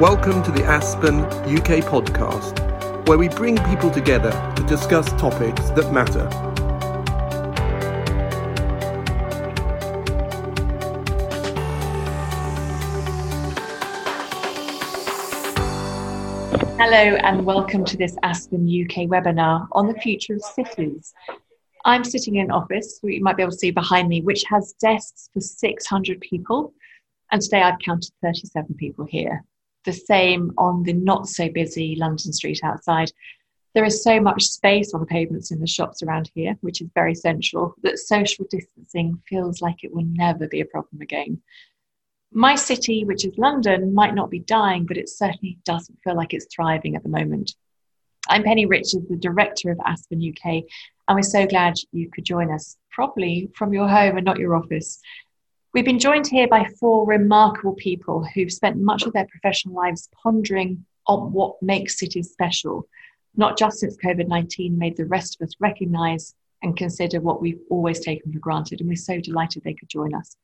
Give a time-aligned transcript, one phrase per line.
[0.00, 5.92] Welcome to the Aspen UK podcast, where we bring people together to discuss topics that
[5.92, 6.28] matter.
[16.78, 21.12] Hello, and welcome to this Aspen UK webinar on the future of cities.
[21.84, 24.74] I'm sitting in an office, you might be able to see behind me, which has
[24.80, 26.72] desks for 600 people.
[27.32, 29.44] And today I've counted 37 people here
[29.84, 33.10] the same on the not so busy London street outside.
[33.74, 36.88] There is so much space on the pavements in the shops around here, which is
[36.94, 41.40] very central, that social distancing feels like it will never be a problem again.
[42.32, 46.34] My city, which is London, might not be dying, but it certainly doesn't feel like
[46.34, 47.54] it's thriving at the moment.
[48.28, 50.64] I'm Penny Richards, the director of Aspen UK,
[51.08, 54.54] and we're so glad you could join us, probably from your home and not your
[54.54, 55.00] office.
[55.74, 60.08] We've been joined here by four remarkable people who've spent much of their professional lives
[60.22, 62.88] pondering on what makes cities special,
[63.36, 67.60] not just since COVID 19 made the rest of us recognize and consider what we've
[67.68, 68.80] always taken for granted.
[68.80, 70.36] And we're so delighted they could join us.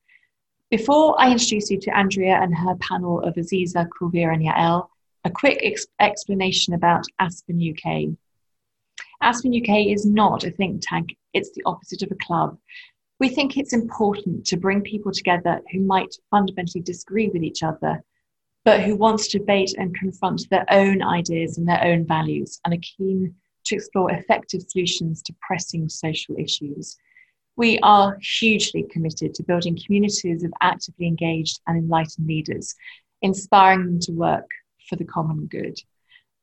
[0.69, 4.89] Before I introduce you to Andrea and her panel of Aziza, Kulvir, and Yael,
[5.23, 8.15] a quick ex- explanation about Aspen UK.
[9.23, 12.59] Aspen UK is not a think tank, it's the opposite of a club
[13.19, 18.03] we think it's important to bring people together who might fundamentally disagree with each other,
[18.65, 22.73] but who want to debate and confront their own ideas and their own values and
[22.73, 23.33] are keen
[23.65, 26.97] to explore effective solutions to pressing social issues.
[27.55, 32.75] We are hugely committed to building communities of actively engaged and enlightened leaders,
[33.21, 34.49] inspiring them to work
[34.89, 35.77] for the common good.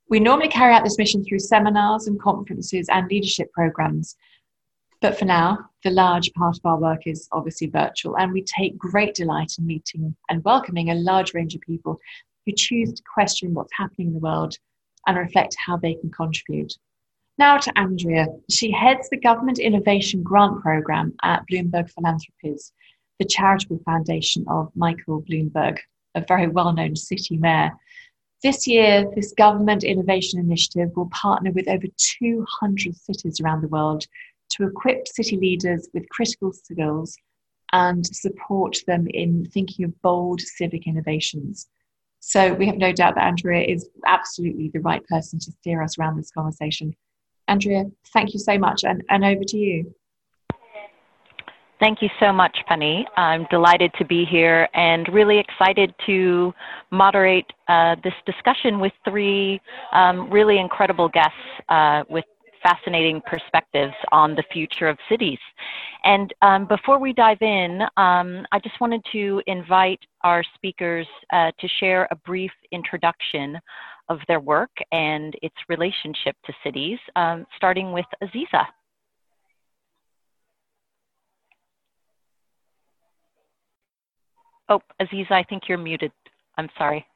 [0.08, 4.16] We normally carry out this mission through seminars and conferences and leadership programs,
[5.02, 8.78] but for now, the large part of our work is obviously virtual, and we take
[8.78, 11.98] great delight in meeting and welcoming a large range of people
[12.46, 14.56] who choose to question what's happening in the world
[15.08, 16.72] and reflect how they can contribute.
[17.36, 18.26] Now to Andrea.
[18.48, 22.72] She heads the Government Innovation Grant Programme at Bloomberg Philanthropies,
[23.18, 25.78] the charitable foundation of Michael Bloomberg,
[26.14, 27.72] a very well known city mayor.
[28.42, 31.86] This year, this Government Innovation Initiative will partner with over
[32.18, 34.04] 200 cities around the world
[34.52, 37.16] to equip city leaders with critical skills
[37.72, 41.68] and support them in thinking of bold civic innovations.
[42.20, 45.98] So we have no doubt that Andrea is absolutely the right person to steer us
[45.98, 46.94] around this conversation.
[47.48, 49.92] Andrea, thank you so much, and, and over to you.
[51.80, 53.04] Thank you so much, Penny.
[53.16, 56.54] I'm delighted to be here and really excited to
[56.92, 59.60] moderate uh, this discussion with three
[59.92, 61.34] um, really incredible guests
[61.68, 62.24] uh, with
[62.62, 65.38] fascinating perspectives on the future of cities.
[66.04, 71.50] And um, before we dive in, um, I just wanted to invite our speakers uh,
[71.58, 73.58] to share a brief introduction
[74.08, 78.64] of their work and its relationship to cities, um, starting with Aziza.
[84.68, 86.12] Oh, Aziza, I think you're muted.
[86.56, 87.06] I'm sorry.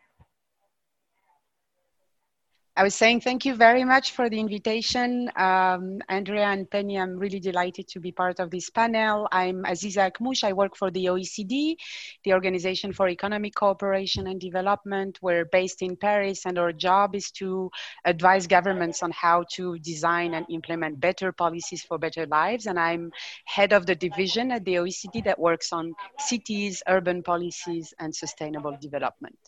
[2.79, 5.31] I was saying thank you very much for the invitation.
[5.37, 9.27] Um, Andrea and Penny, I'm really delighted to be part of this panel.
[9.33, 10.45] I'm Aziza Akhmouch.
[10.45, 11.77] I work for the OECD,
[12.25, 15.19] the Organization for Economic Cooperation and Development.
[15.23, 17.71] We're based in Paris, and our job is to
[18.05, 22.67] advise governments on how to design and implement better policies for better lives.
[22.67, 23.11] And I'm
[23.47, 28.77] head of the division at the OECD that works on cities, urban policies, and sustainable
[28.83, 29.39] development.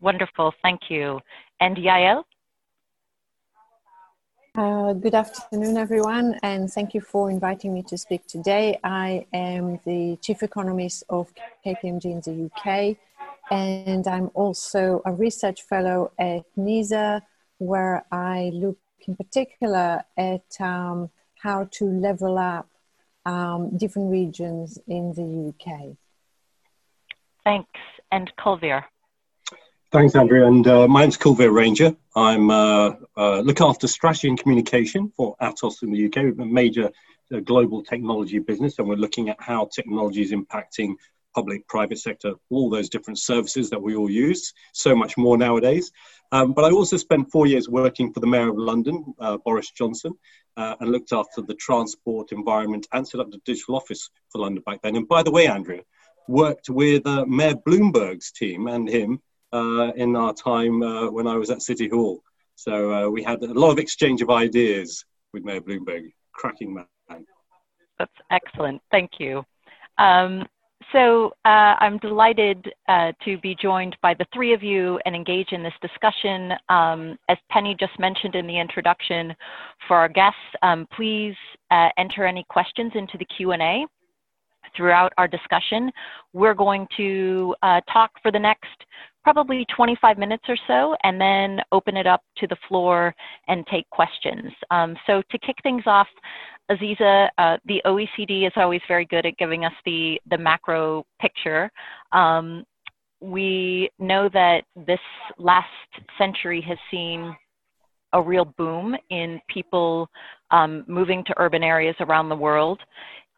[0.00, 1.20] Wonderful, thank you.
[1.60, 2.24] And Yael?
[4.60, 8.78] Uh, good afternoon, everyone, and thank you for inviting me to speak today.
[8.84, 11.32] I am the Chief Economist of
[11.64, 12.98] KPMG in the UK,
[13.50, 17.22] and I'm also a research fellow at NIESR,
[17.56, 18.76] where I look
[19.08, 21.08] in particular at um,
[21.42, 22.68] how to level up
[23.24, 25.96] um, different regions in the UK.
[27.44, 27.80] Thanks.
[28.12, 28.84] And Kulvir.
[29.92, 30.46] Thanks, Andrea.
[30.46, 31.96] And uh, my name's Kulvir Ranger.
[32.14, 36.38] I'm uh, uh, look after strategy and communication for Atos in the UK.
[36.38, 36.90] A major
[37.34, 40.94] uh, global technology business, and we're looking at how technology is impacting
[41.34, 44.52] public, private sector, all those different services that we all use.
[44.74, 45.90] So much more nowadays.
[46.30, 49.72] Um, but I also spent four years working for the Mayor of London, uh, Boris
[49.72, 50.16] Johnson,
[50.56, 54.62] uh, and looked after the transport environment and set up the digital office for London
[54.64, 54.94] back then.
[54.94, 55.82] And by the way, Andrea,
[56.28, 59.18] worked with Mayor Bloomberg's team and him uh,
[59.52, 62.22] in our time uh, when I was at City Hall.
[62.54, 66.12] So uh, we had a lot of exchange of ideas with Mayor Bloomberg.
[66.32, 66.86] Cracking man.
[67.98, 68.80] That's excellent.
[68.90, 69.44] Thank you.
[69.98, 70.46] Um,
[70.92, 75.52] so uh, I'm delighted uh, to be joined by the three of you and engage
[75.52, 76.52] in this discussion.
[76.68, 79.34] Um, as Penny just mentioned in the introduction
[79.86, 81.36] for our guests, um, please
[81.70, 83.86] uh, enter any questions into the Q&A
[84.76, 85.90] throughout our discussion.
[86.32, 88.68] We're going to uh, talk for the next
[89.22, 93.14] probably 25 minutes or so and then open it up to the floor
[93.48, 94.52] and take questions.
[94.70, 96.08] Um, so to kick things off,
[96.70, 101.70] Aziza, uh, the OECD is always very good at giving us the, the macro picture.
[102.12, 102.64] Um,
[103.20, 105.00] we know that this
[105.38, 105.66] last
[106.16, 107.36] century has seen
[108.12, 110.08] a real boom in people
[110.50, 112.80] um, moving to urban areas around the world.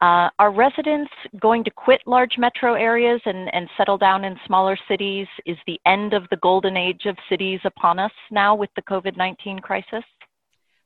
[0.02, 4.76] Uh, are residents going to quit large metro areas and, and settle down in smaller
[4.88, 5.28] cities?
[5.46, 9.16] Is the end of the golden age of cities upon us now with the COVID
[9.16, 10.02] 19 crisis?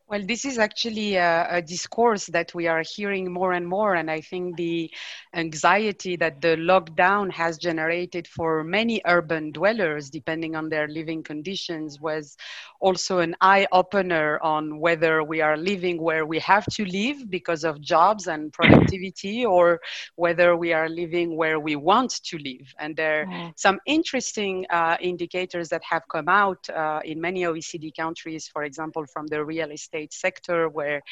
[0.09, 3.97] Well, this is actually a, a, discourse that we are hearing more and more.
[3.97, 4.89] And I think the
[5.35, 12.01] anxiety that the lockdown has generated for many urban dwellers, depending on their living conditions,
[12.01, 12.37] was
[12.79, 17.65] also an eye opener on whether we are living where we have to live because
[17.65, 19.81] of jobs and productivity, or
[20.15, 22.73] whether we are living where we want to live.
[22.79, 27.91] And there are some interesting uh, indicators that have come out uh, in many OECD
[27.97, 31.03] countries, for example, from the real estate estate sector, where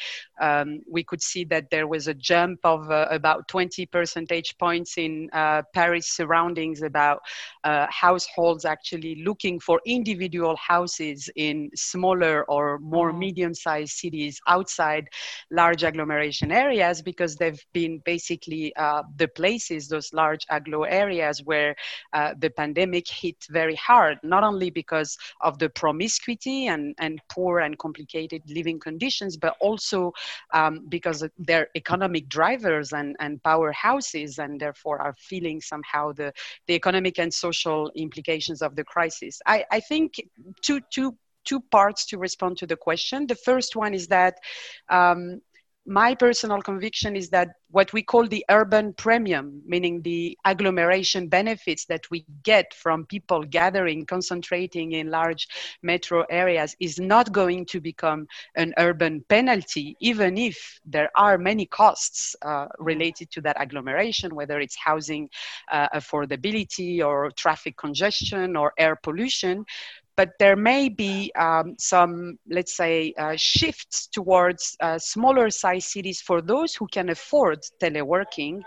[0.40, 4.98] um, we could see that there was a jump of uh, about 20 percentage points
[4.98, 7.20] in uh, Paris surroundings about
[7.64, 13.18] uh, households actually looking for individual houses in smaller or more mm.
[13.18, 15.08] medium-sized cities outside
[15.50, 21.74] large agglomeration areas because they've been basically uh, the places, those large agglo areas where
[22.12, 27.60] uh, the pandemic hit very hard, not only because of the promiscuity and, and poor
[27.60, 30.12] and complicated living living conditions, but also
[30.52, 36.32] um, because they're economic drivers and, and powerhouses, and therefore are feeling somehow the,
[36.66, 39.40] the economic and social implications of the crisis.
[39.46, 40.14] I, I think
[40.62, 43.26] two, two, two parts to respond to the question.
[43.26, 44.34] The first one is that
[44.88, 45.40] um,
[45.86, 51.84] my personal conviction is that what we call the urban premium, meaning the agglomeration benefits
[51.86, 55.46] that we get from people gathering, concentrating in large
[55.82, 61.66] metro areas, is not going to become an urban penalty, even if there are many
[61.66, 65.28] costs uh, related to that agglomeration, whether it's housing
[65.70, 69.64] uh, affordability or traffic congestion or air pollution
[70.16, 76.20] but there may be um, some, let's say, uh, shifts towards uh, smaller size cities
[76.20, 78.62] for those who can afford teleworking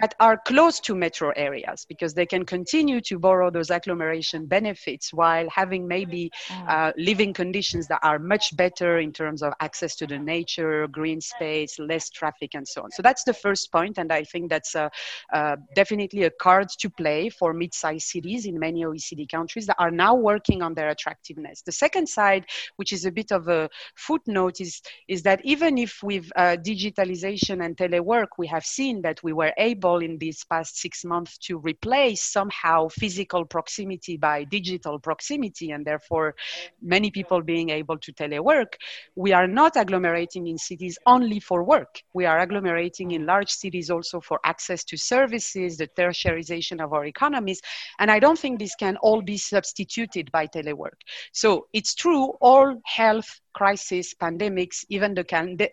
[0.00, 5.12] that are close to metro areas because they can continue to borrow those agglomeration benefits
[5.12, 6.68] while having maybe mm.
[6.68, 11.20] uh, living conditions that are much better in terms of access to the nature, green
[11.20, 12.90] space, less traffic, and so on.
[12.90, 14.88] So that's the first point, and I think that's uh,
[15.32, 19.90] uh, definitely a card to play for mid-sized cities in many OECD countries that are
[19.90, 21.62] now working on their attractiveness.
[21.62, 22.46] The second side,
[22.76, 27.64] which is a bit of a footnote, is, is that even if with uh, digitalization
[27.64, 31.38] and telework, we have seen that we were able able in these past six months
[31.38, 36.34] to replace somehow physical proximity by digital proximity, and therefore
[36.80, 38.74] many people being able to telework,
[39.14, 42.02] we are not agglomerating in cities only for work.
[42.14, 47.04] We are agglomerating in large cities also for access to services, the tertiarization of our
[47.06, 47.60] economies.
[47.98, 50.98] And I don't think this can all be substituted by telework.
[51.32, 55.24] So it's true, all health crisis, pandemics, even the,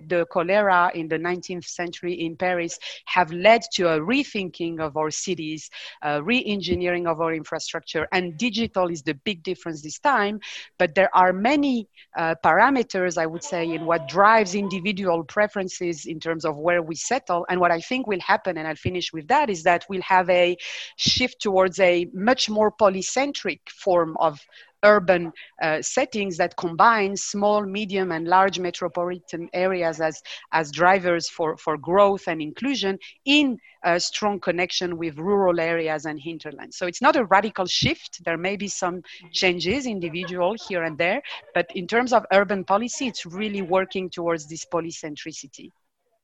[0.08, 5.12] the cholera in the 19th century in Paris have led to a rethinking of our
[5.12, 5.70] cities,
[6.06, 10.40] uh, re-engineering of our infrastructure, and digital is the big difference this time.
[10.78, 16.20] But there are many uh, parameters, I would say, in what drives individual preferences in
[16.20, 17.46] terms of where we settle.
[17.50, 20.30] And what I think will happen, and I'll finish with that, is that we'll have
[20.30, 20.58] a
[20.98, 24.40] shift towards a much more polycentric form of
[24.84, 30.22] urban uh, settings that combine small, medium, and large metropolitan areas as,
[30.52, 36.20] as drivers for, for growth and inclusion in a strong connection with rural areas and
[36.20, 36.78] hinterlands.
[36.78, 38.24] So it's not a radical shift.
[38.24, 41.22] There may be some changes, individual here and there,
[41.54, 45.70] but in terms of urban policy, it's really working towards this polycentricity.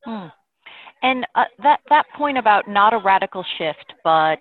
[0.05, 0.27] Hmm.
[1.01, 4.39] And uh, that, that point about not a radical shift, but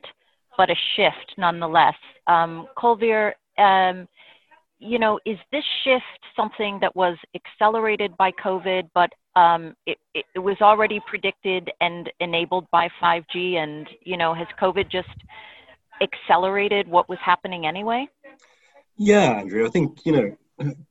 [0.57, 1.95] but a shift nonetheless.
[2.27, 4.09] Um, Kulvir, um,
[4.79, 6.05] you know, is this shift
[6.37, 12.67] something that was accelerated by COVID, but um, it, it, was already predicted and enabled
[12.71, 13.57] by 5G?
[13.57, 15.09] And, you know, has COVID just
[16.01, 18.09] accelerated what was happening anyway?
[18.97, 20.37] Yeah, Andrew, I think, you know,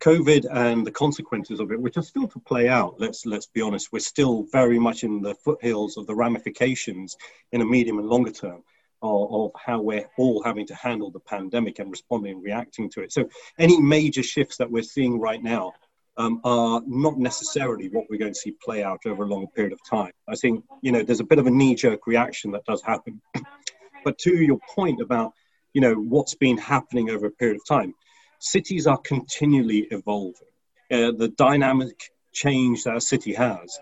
[0.02, 2.96] COVID and the consequences of it, which are still to play out.
[3.00, 7.18] Let's let's be honest, we're still very much in the foothills of the ramifications
[7.52, 8.64] in a medium and longer term
[9.02, 13.12] of, how we're all having to handle the pandemic and responding and reacting to it.
[13.12, 15.74] So any major shifts that we're seeing right now
[16.18, 19.74] um, are not necessarily what we're going to see play out over a long period
[19.74, 20.12] of time.
[20.28, 23.22] I think you know there's a bit of a knee-jerk reaction that does happen,
[24.04, 25.34] but to your point about
[25.74, 27.94] you know what's been happening over a period of time
[28.40, 30.48] cities are continually evolving.
[30.92, 33.80] Uh, the dynamic change that a city has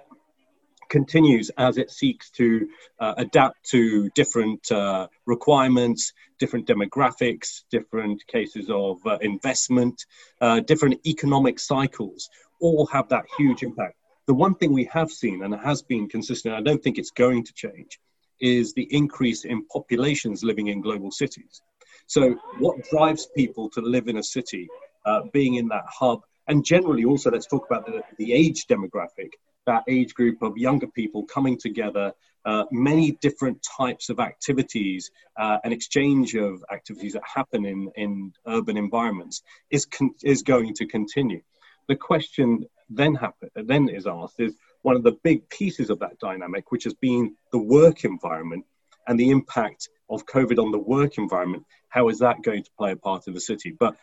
[0.89, 2.67] continues as it seeks to
[2.99, 10.05] uh, adapt to different uh, requirements, different demographics, different cases of uh, investment,
[10.41, 12.29] uh, different economic cycles,
[12.61, 13.95] all have that huge impact.
[14.27, 17.43] The one thing we have seen, and has been consistent, I don't think it's going
[17.45, 17.99] to change,
[18.41, 21.61] is the increase in populations living in global cities.
[22.07, 24.67] So, what drives people to live in a city,
[25.05, 29.29] uh, being in that hub, and generally also, let's talk about the, the age demographic,
[29.65, 32.13] that age group of younger people coming together,
[32.45, 38.33] uh, many different types of activities uh, and exchange of activities that happen in, in
[38.47, 39.41] urban environments
[39.71, 41.41] is, con- is going to continue.
[41.87, 46.19] The question then happen, then is asked is one of the big pieces of that
[46.19, 48.65] dynamic, which has been the work environment
[49.07, 52.91] and the impact of COVID on the work environment, how is that going to play
[52.91, 53.75] a part in the city?
[53.77, 53.95] But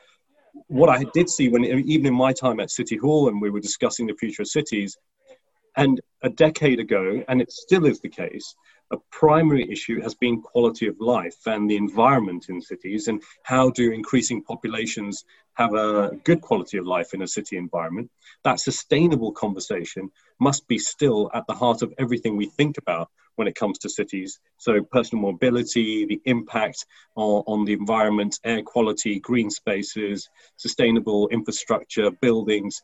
[0.66, 3.60] what I did see when, even in my time at City Hall, and we were
[3.60, 4.96] discussing the future of cities,
[5.76, 8.54] and a decade ago, and it still is the case,
[8.90, 13.70] a primary issue has been quality of life and the environment in cities, and how
[13.70, 15.24] do increasing populations
[15.54, 18.10] have a good quality of life in a city environment.
[18.44, 23.48] That sustainable conversation must be still at the heart of everything we think about when
[23.48, 24.40] it comes to cities.
[24.58, 26.86] So, personal mobility, the impact
[27.16, 32.82] on, on the environment, air quality, green spaces, sustainable infrastructure, buildings.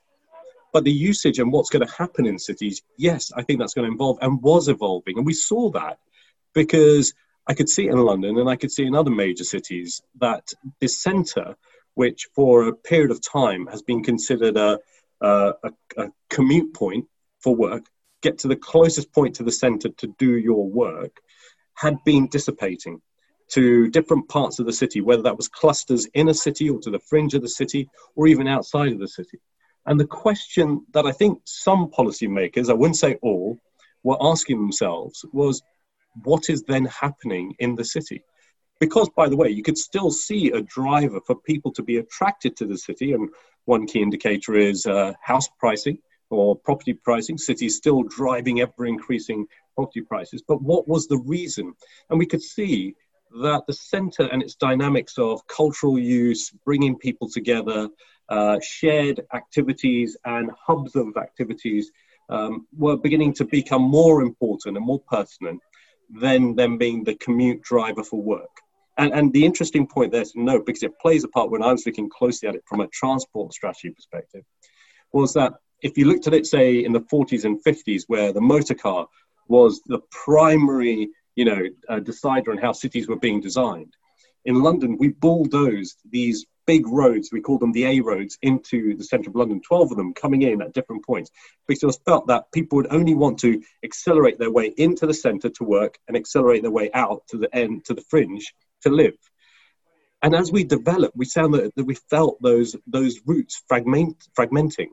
[0.73, 3.89] But the usage and what's going to happen in cities, yes, I think that's going
[3.89, 5.17] to evolve and was evolving.
[5.17, 5.99] And we saw that
[6.55, 7.15] because
[7.47, 10.53] I could see it in London and I could see in other major cities that
[10.81, 11.57] this centre,
[11.95, 14.79] which for a period of time has been considered a,
[15.21, 15.53] a,
[15.97, 17.07] a commute point
[17.41, 17.87] for work,
[18.21, 21.21] get to the closest point to the center to do your work
[21.75, 23.01] had been dissipating
[23.51, 26.91] to different parts of the city, whether that was clusters in a city or to
[26.91, 29.39] the fringe of the city or even outside of the city.
[29.89, 33.59] And the question that I think some policymakers, I wouldn't say all,
[34.03, 35.63] were asking themselves was
[36.25, 38.23] what is then happening in the city?
[38.81, 42.55] Because, by the way, you could still see a driver for people to be attracted
[42.59, 43.15] to the city.
[43.15, 43.31] And
[43.65, 49.47] one key indicator is uh, house pricing or property pricing, cities still driving ever increasing
[49.75, 50.43] property prices.
[50.47, 51.73] But what was the reason?
[52.11, 52.95] And we could see
[53.41, 57.89] that the center and its dynamics of cultural use, bringing people together,
[58.29, 61.91] uh, shared activities, and hubs of activities
[62.29, 65.61] um, were beginning to become more important and more pertinent
[66.11, 68.51] than them being the commute driver for work.
[68.97, 71.73] And, and the interesting point there to note, because it plays a part when I
[71.73, 74.45] was looking closely at it from a transport strategy perspective,
[75.13, 78.41] was that if you looked at it, say, in the 40s and 50s, where the
[78.41, 79.07] motor car
[79.47, 83.95] was the primary, you know, uh, decider on how cities were being designed,
[84.45, 89.03] in London, we bulldozed these big roads, we call them the A roads, into the
[89.03, 91.31] centre of London, 12 of them coming in at different points,
[91.67, 95.49] because was felt that people would only want to accelerate their way into the centre
[95.49, 99.17] to work and accelerate their way out to the end, to the fringe to live.
[100.21, 104.91] And as we developed, we found that, that we felt those, those routes fragment, fragmenting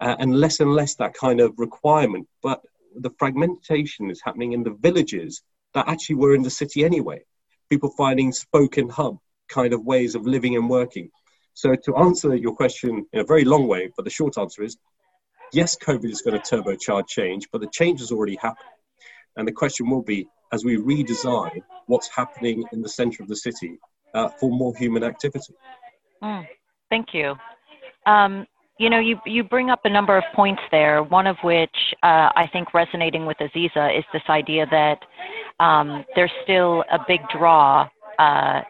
[0.00, 2.26] uh, and less and less that kind of requirement.
[2.42, 2.60] But
[2.96, 5.42] the fragmentation is happening in the villages
[5.74, 7.22] that actually were in the city anyway.
[7.70, 11.10] People finding spoken hub kind of ways of living and working.
[11.54, 14.76] So to answer your question in a very long way, but the short answer is
[15.52, 18.68] yes, COVID is going to turbocharge change, but the change has already happened.
[19.36, 23.36] And the question will be, as we redesign what's happening in the center of the
[23.36, 23.78] city
[24.14, 25.54] uh, for more human activity.
[26.22, 26.46] Mm,
[26.90, 27.34] thank you.
[28.06, 28.46] Um,
[28.78, 32.30] you know, you, you bring up a number of points there, one of which uh,
[32.34, 34.98] I think resonating with Aziza is this idea that
[35.60, 37.88] um, there's still a big draw.
[38.18, 38.62] Uh,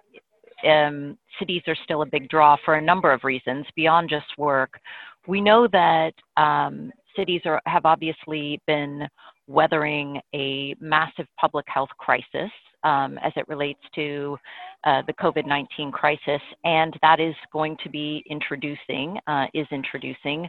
[0.67, 4.79] um, cities are still a big draw for a number of reasons beyond just work.
[5.27, 9.07] We know that um, cities are, have obviously been
[9.47, 12.51] weathering a massive public health crisis
[12.83, 14.37] um, as it relates to
[14.85, 20.47] uh, the COVID 19 crisis, and that is going to be introducing, uh, is introducing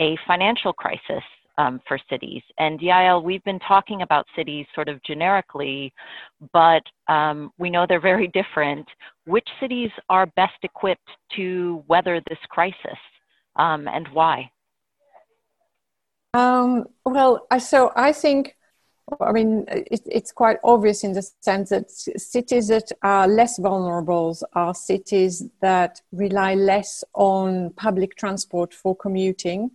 [0.00, 1.22] a financial crisis
[1.58, 2.42] um, for cities.
[2.58, 5.92] And Yael, we've been talking about cities sort of generically,
[6.54, 8.86] but um, we know they're very different.
[9.26, 12.98] Which cities are best equipped to weather this crisis?
[13.58, 14.50] um, and why?
[16.34, 18.56] Um, well, so I think,
[19.20, 24.36] I mean, it, it's quite obvious in the sense that cities that are less vulnerable
[24.52, 29.72] are cities that rely less on public transport for commuting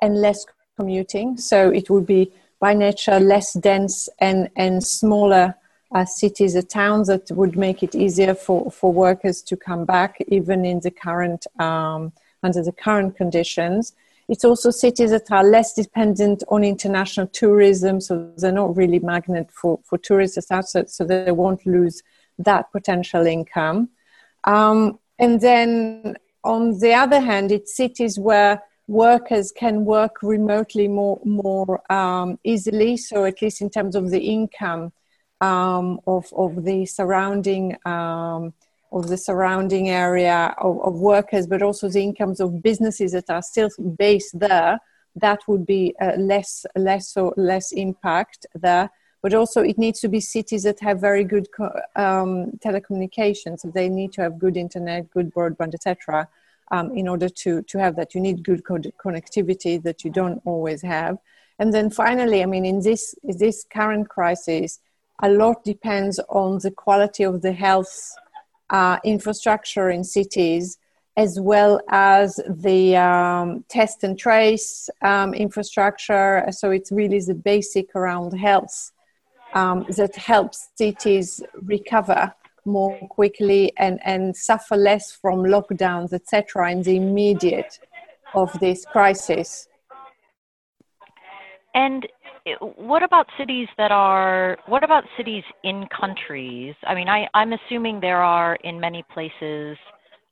[0.00, 0.44] and less
[0.76, 1.36] commuting.
[1.36, 5.54] So it would be by nature less dense and, and smaller
[5.94, 10.16] uh, cities or towns that would make it easier for, for workers to come back
[10.28, 12.12] even in the current um,
[12.42, 13.92] under the current conditions
[14.28, 19.50] it's also cities that are less dependent on international tourism so they're not really magnet
[19.52, 22.02] for, for tourists outside so they won't lose
[22.38, 23.88] that potential income
[24.44, 31.20] um, and then on the other hand it's cities where workers can work remotely more
[31.24, 34.92] more um, easily so at least in terms of the income
[35.42, 38.54] um, of, of the surrounding um,
[38.92, 43.42] of the surrounding area of, of, workers, but also the incomes of businesses that are
[43.42, 44.78] still based there.
[45.16, 48.90] That would be uh, less less or less impact there.
[49.22, 51.46] But also, it needs to be cities that have very good
[51.96, 53.60] um, telecommunications.
[53.72, 56.28] They need to have good internet, good broadband, etc.
[56.74, 60.40] Um, in order to to have that, you need good co- connectivity that you don't
[60.44, 61.18] always have.
[61.58, 64.80] And then finally, I mean, in this in this current crisis,
[65.22, 67.94] a lot depends on the quality of the health
[68.70, 70.78] uh, infrastructure in cities
[71.16, 76.44] as well as the um, test and trace um, infrastructure.
[76.50, 78.92] So it's really the basic around health
[79.52, 82.32] um, that helps cities recover
[82.64, 87.78] more quickly and, and suffer less from lockdowns, etc., in the immediate
[88.34, 89.68] of this crisis.
[91.74, 92.06] And
[92.76, 98.00] what about cities that are what about cities in countries i mean I, i'm assuming
[98.00, 99.76] there are in many places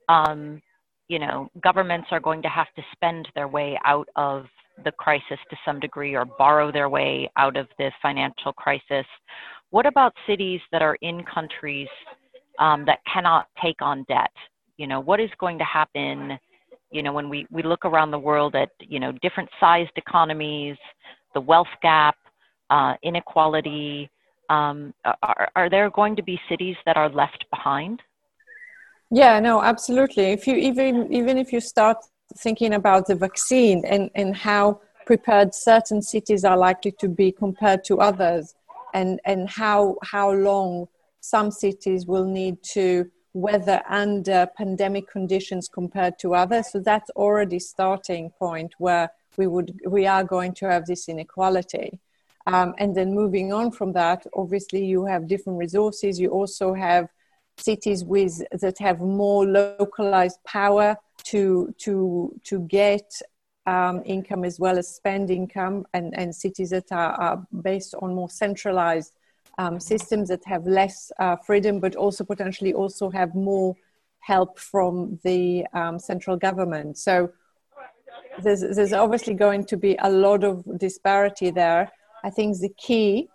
[0.08, 0.60] um,
[1.08, 4.46] you know governments are going to have to spend their way out of
[4.84, 9.06] the crisis to some degree or borrow their way out of this financial crisis
[9.70, 11.88] what about cities that are in countries
[12.60, 14.32] um, that cannot take on debt
[14.76, 16.38] you know what is going to happen
[16.90, 20.76] you know when we, we look around the world at you know different sized economies
[21.34, 22.16] the wealth gap,
[22.70, 24.10] uh, inequality?
[24.48, 28.02] Um, are, are there going to be cities that are left behind?
[29.10, 30.24] Yeah, no, absolutely.
[30.32, 31.98] If you even even if you start
[32.36, 37.84] thinking about the vaccine and, and how prepared certain cities are likely to be compared
[37.84, 38.54] to others
[38.94, 40.86] and, and how how long
[41.20, 46.72] some cities will need to weather under pandemic conditions compared to others.
[46.72, 51.98] So that's already starting point where we would we are going to have this inequality
[52.46, 57.08] um, and then moving on from that obviously you have different resources you also have
[57.56, 63.08] cities with that have more localized power to to to get
[63.66, 68.14] um, income as well as spend income and, and cities that are, are based on
[68.14, 69.12] more centralized
[69.60, 73.76] um, systems that have less uh, freedom but also potentially also have more
[74.20, 76.96] help from the um, central government.
[76.96, 77.30] So
[78.42, 81.90] there's, there's obviously going to be a lot of disparity there.
[82.24, 83.28] I think the key,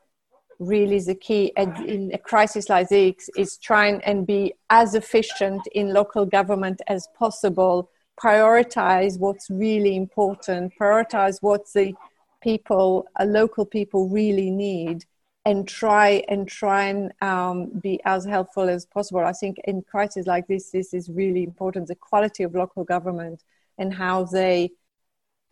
[0.60, 5.94] really the key in a crisis like this is trying and be as efficient in
[5.94, 11.94] local government as possible, prioritize what's really important, prioritize what the
[12.42, 15.06] people, uh, local people really need
[15.46, 19.20] and try and try and um, be as helpful as possible.
[19.20, 21.88] I think in crises like this, this is really important.
[21.88, 23.44] The quality of local government
[23.78, 24.72] and how they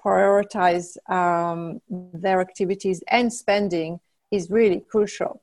[0.03, 3.99] prioritize um, their activities and spending
[4.31, 5.41] is really crucial.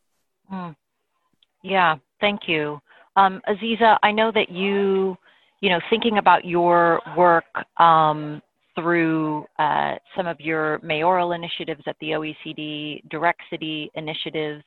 [0.52, 0.74] Mm.
[1.62, 2.80] Yeah, thank you.
[3.16, 5.16] Um, Aziza, I know that you,
[5.60, 7.44] you know, thinking about your work
[7.78, 8.42] um,
[8.80, 14.64] through uh, some of your mayoral initiatives at the OECD, direct city initiatives,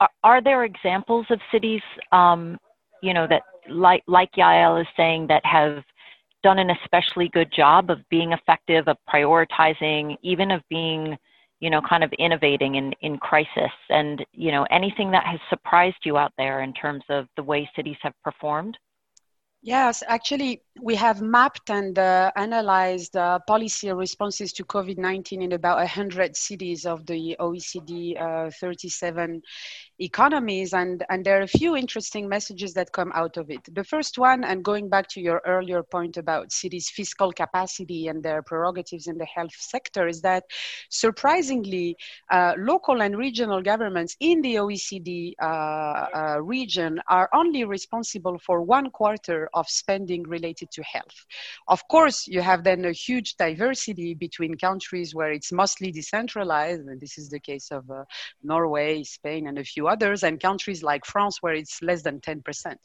[0.00, 1.82] are, are there examples of cities,
[2.12, 2.58] um,
[3.02, 5.82] you know, that like, like Yael is saying, that have
[6.42, 11.16] done an especially good job of being effective, of prioritizing, even of being,
[11.60, 15.96] you know, kind of innovating in, in crisis and, you know, anything that has surprised
[16.04, 18.76] you out there in terms of the way cities have performed?
[19.60, 25.52] Yes, actually, we have mapped and uh, analyzed uh, policy responses to COVID 19 in
[25.52, 29.42] about 100 cities of the OECD uh, 37
[29.98, 30.72] economies.
[30.72, 33.60] And, and there are a few interesting messages that come out of it.
[33.74, 38.22] The first one, and going back to your earlier point about cities' fiscal capacity and
[38.22, 40.44] their prerogatives in the health sector, is that
[40.88, 41.96] surprisingly,
[42.30, 48.62] uh, local and regional governments in the OECD uh, uh, region are only responsible for
[48.62, 51.26] one quarter of spending related to health.
[51.66, 57.00] Of course, you have then a huge diversity between countries where it's mostly decentralized, and
[57.00, 58.04] this is the case of uh,
[58.42, 62.76] Norway, Spain, and a few others, and countries like France where it's less than 10%.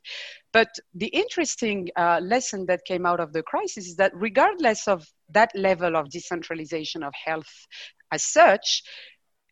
[0.51, 5.05] But the interesting uh, lesson that came out of the crisis is that regardless of
[5.29, 7.67] that level of decentralization of health
[8.11, 8.83] as such,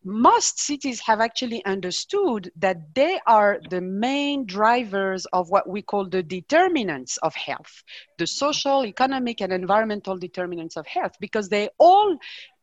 [0.04, 6.10] most cities have actually understood that they are the main drivers of what we call
[6.10, 7.84] the determinants of health,
[8.18, 12.18] the social, economic, and environmental determinants of health, because they all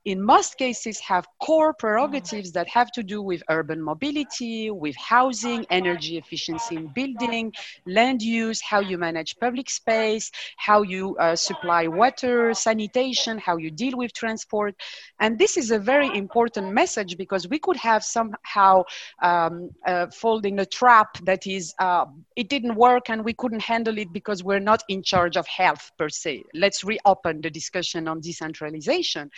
[0.09, 5.66] in most cases have core prerogatives that have to do with urban mobility, with housing,
[5.68, 7.53] energy efficiency in building,
[7.87, 13.71] land use, how you manage public space, how you uh, supply water, sanitation, how you
[13.71, 14.75] deal with transport.
[15.21, 18.85] And this is a very important message because we could have somehow
[19.23, 23.61] um, uh, fall in a trap that is, uh, it didn't work and we couldn't
[23.61, 26.44] handle it because we're not in charge of health per se.
[26.55, 29.31] Let's reopen the discussion on decentralization.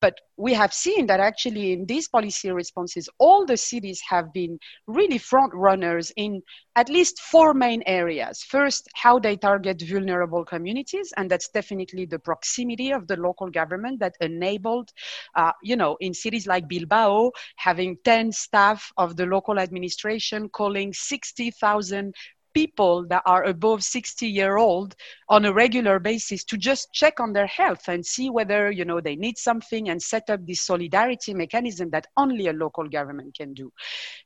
[0.00, 4.58] But we have seen that actually in these policy responses, all the cities have been
[4.86, 6.42] really front runners in
[6.76, 8.44] at least four main areas.
[8.44, 13.98] First, how they target vulnerable communities, and that's definitely the proximity of the local government
[13.98, 14.92] that enabled,
[15.34, 20.92] uh, you know, in cities like Bilbao, having 10 staff of the local administration calling
[20.92, 22.14] 60,000
[22.58, 24.96] people that are above 60 year old
[25.28, 29.00] on a regular basis to just check on their health and see whether you know
[29.00, 33.54] they need something and set up this solidarity mechanism that only a local government can
[33.54, 33.70] do.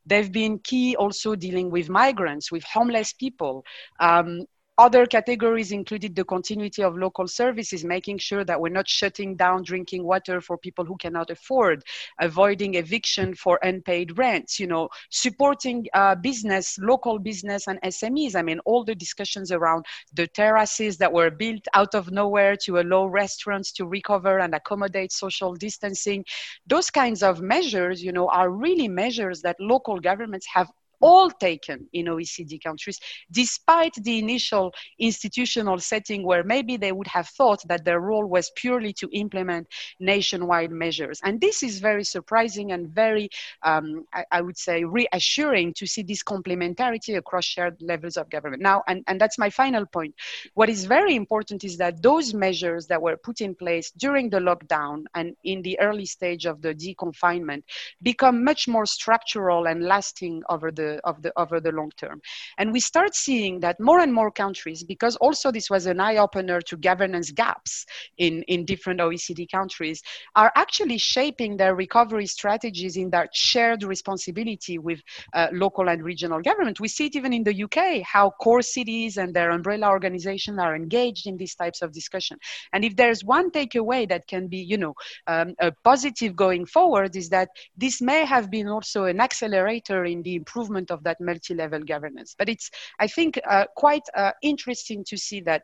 [0.07, 3.65] They've been key also dealing with migrants with homeless people
[4.01, 4.47] um,
[4.79, 9.63] other categories included the continuity of local services, making sure that we're not shutting down
[9.63, 11.85] drinking water for people who cannot afford,
[12.21, 18.35] avoiding eviction for unpaid rents, you know, supporting uh, business, local business and SMEs.
[18.35, 22.79] I mean, all the discussions around the terraces that were built out of nowhere to
[22.79, 26.25] allow restaurants to recover and accommodate social distancing.
[26.67, 30.69] Those kinds of measures, you know, are really measures that local governments have
[31.03, 32.99] all taken in OECD countries,
[33.31, 38.51] despite the initial institutional setting where maybe they would have thought that their role was
[38.57, 39.67] purely to implement
[40.01, 41.21] nationwide measures.
[41.25, 43.29] And this is very surprising and very,
[43.63, 48.63] um, I, I, would say, reassuring to see this complementarity across shared levels of government.
[48.63, 50.15] Now, and, and that's my final point.
[50.55, 54.39] What is very important is that those measures that were put in place during the
[54.39, 57.63] lockdown and in the early stage of the deconfinement
[58.03, 62.21] become much more structural and lasting over the of the over the long term.
[62.59, 66.17] And we start seeing that more and more countries, because also this was an eye
[66.17, 67.87] opener to governance gaps
[68.19, 70.03] in, in different OECD countries,
[70.37, 75.01] are actually shaping their recovery strategies in that shared responsibility with
[75.35, 76.81] uh, local and regional government.
[76.81, 80.75] We see it even in the UK, how core cities and their umbrella organizations are
[80.75, 82.39] engaged in these types of discussion.
[82.73, 84.95] And if there's one takeaway that can be, you know,
[85.27, 90.23] um, a positive going forward is that this may have been also an accelerator in
[90.23, 92.35] the improvement of that multi-level governance.
[92.39, 95.63] But it's, I think, uh, quite uh, interesting to see that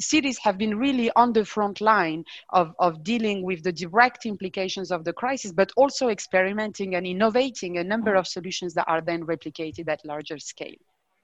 [0.00, 4.90] cities have been really on the front line of, of dealing with the direct implications
[4.90, 9.24] of the crisis, but also experimenting and innovating a number of solutions that are then
[9.24, 10.74] replicated at larger scale.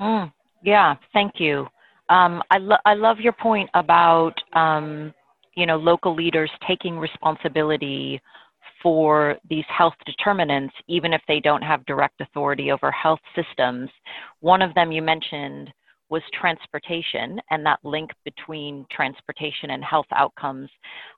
[0.01, 1.67] Mm, yeah, thank you.
[2.09, 5.13] Um, I, lo- I love your point about um,
[5.57, 8.21] you know local leaders taking responsibility
[8.87, 13.91] for these health determinants, even if they don't have direct authority over health systems.
[14.39, 15.73] One of them you mentioned
[16.09, 20.71] was transportation and that link between transportation and health outcomes.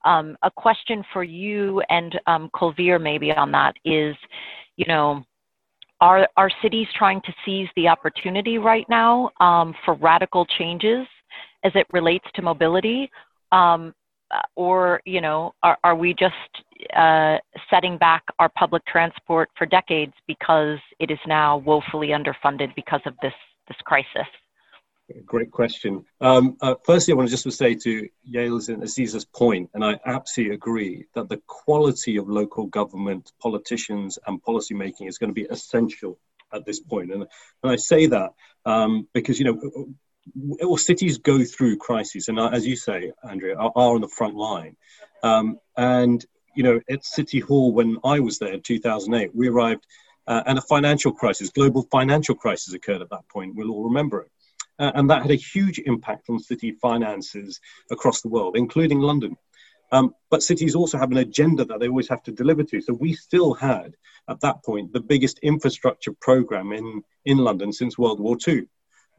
[0.07, 4.17] Um, a question for you and um, Kulvir maybe on that is,
[4.79, 5.23] you know,
[6.01, 11.07] are, are cities trying to seize the opportunity right now um, for radical changes
[11.65, 13.11] as it relates to mobility?
[13.53, 13.93] Um,
[14.57, 16.35] or, you know, are, are we just
[16.95, 17.39] uh,
[17.71, 23.15] setting back our public transport for decades because it is now woefully underfunded because of
[23.23, 23.33] this
[23.69, 24.27] this crisis?
[25.25, 26.05] Great question.
[26.21, 29.99] Um, uh, firstly, I want to just say to Yael's and Aziza's point, and I
[30.05, 35.47] absolutely agree that the quality of local government, politicians, and policymaking is going to be
[35.49, 36.19] essential
[36.53, 37.11] at this point.
[37.11, 37.23] And,
[37.63, 38.35] and I say that
[38.67, 39.89] um, because you know,
[40.65, 44.35] all cities go through crises, and as you say, Andrea, are, are on the front
[44.35, 44.77] line.
[45.23, 49.87] Um, and you know, at City Hall when I was there in 2008, we arrived
[50.29, 53.55] Uh, and a financial crisis, global financial crisis occurred at that point.
[53.57, 54.31] We'll all remember it.
[54.79, 57.61] Uh, and that had a huge impact on city finances
[57.91, 59.37] across the world, including London.
[59.91, 62.81] Um, but cities also have an agenda that they always have to deliver to.
[62.83, 63.97] So we still had,
[64.29, 68.67] at that point, the biggest infrastructure program in, in London since World War II.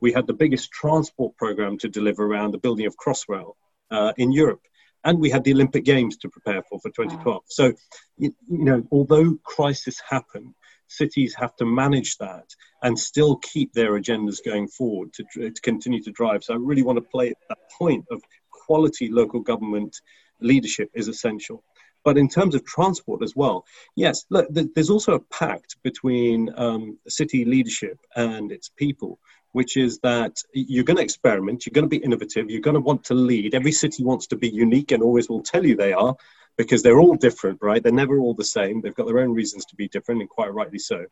[0.01, 3.53] We had the biggest transport program to deliver around the building of Crossrail
[3.91, 4.62] uh, in Europe.
[5.03, 7.43] And we had the Olympic Games to prepare for for 2012.
[7.47, 7.73] So,
[8.17, 10.53] you, you know, although crisis happened,
[10.88, 12.45] cities have to manage that
[12.83, 16.43] and still keep their agendas going forward to, to continue to drive.
[16.43, 19.95] So I really want to play at that point of quality local government
[20.41, 21.63] leadership is essential.
[22.03, 26.97] But in terms of transport as well, yes, look, there's also a pact between um,
[27.07, 29.19] city leadership and its people,
[29.51, 32.79] which is that you're going to experiment, you're going to be innovative, you're going to
[32.79, 33.55] want to lead.
[33.55, 36.15] Every city wants to be unique and always will tell you they are
[36.57, 37.81] because they're all different, right?
[37.81, 38.81] They're never all the same.
[38.81, 41.05] They've got their own reasons to be different, and quite rightly so.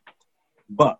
[0.69, 0.99] But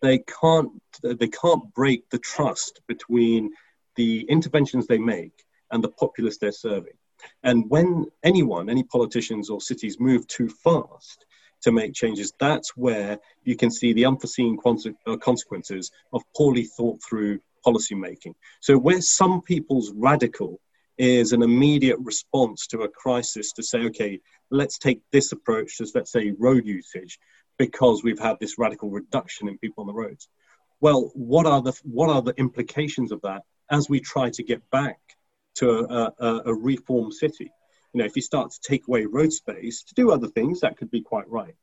[0.00, 0.70] they can't
[1.02, 3.50] they can't break the trust between
[3.96, 6.94] the interventions they make and the populace they're serving.
[7.42, 11.26] And when anyone, any politicians or cities move too fast
[11.62, 14.58] to make changes, that's where you can see the unforeseen
[15.06, 18.34] uh, consequences of poorly thought through policy making.
[18.60, 20.60] So, where some people's radical
[20.98, 24.20] is an immediate response to a crisis to say, okay,
[24.50, 27.18] let's take this approach as, let's say, road usage,
[27.58, 30.28] because we've had this radical reduction in people on the roads.
[30.80, 34.62] Well, what are the what are the implications of that as we try to get
[34.70, 34.98] back
[35.56, 37.52] to a, a, a reformed city.
[37.92, 40.76] You know, if you start to take away road space to do other things, that
[40.76, 41.54] could be quite right.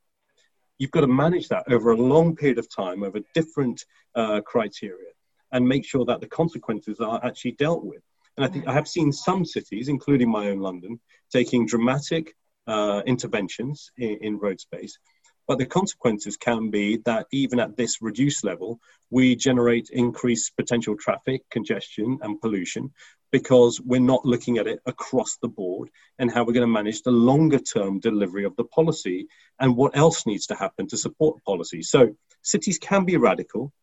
[0.78, 3.84] You've got to manage that over a long period of time, over different
[4.16, 5.12] uh, criteria,
[5.52, 8.02] and make sure that the consequences are actually dealt with.
[8.36, 11.00] And I think I have seen some cities, including my own London,
[11.32, 12.36] taking dramatic
[12.68, 15.00] uh, interventions in, in road space
[15.48, 20.96] but the consequences can be that even at this reduced level, we generate increased potential
[20.98, 22.92] traffic congestion and pollution
[23.32, 27.02] because we're not looking at it across the board and how we're going to manage
[27.02, 29.28] the longer term delivery of the policy
[29.60, 31.82] and what else needs to happen to support policy.
[31.82, 33.74] So cities can be radical,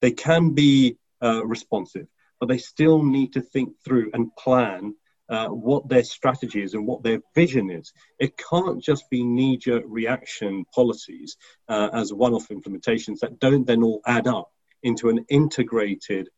[0.00, 2.06] they can be uh, responsive,
[2.38, 4.94] but they still need to think through and plan
[5.30, 7.92] uh, what their strategy is and what their vision is.
[8.18, 11.36] It can't just be knee jerk reaction policies
[11.68, 14.50] uh, as one off implementations that don't then all add up
[14.82, 16.28] into an integrated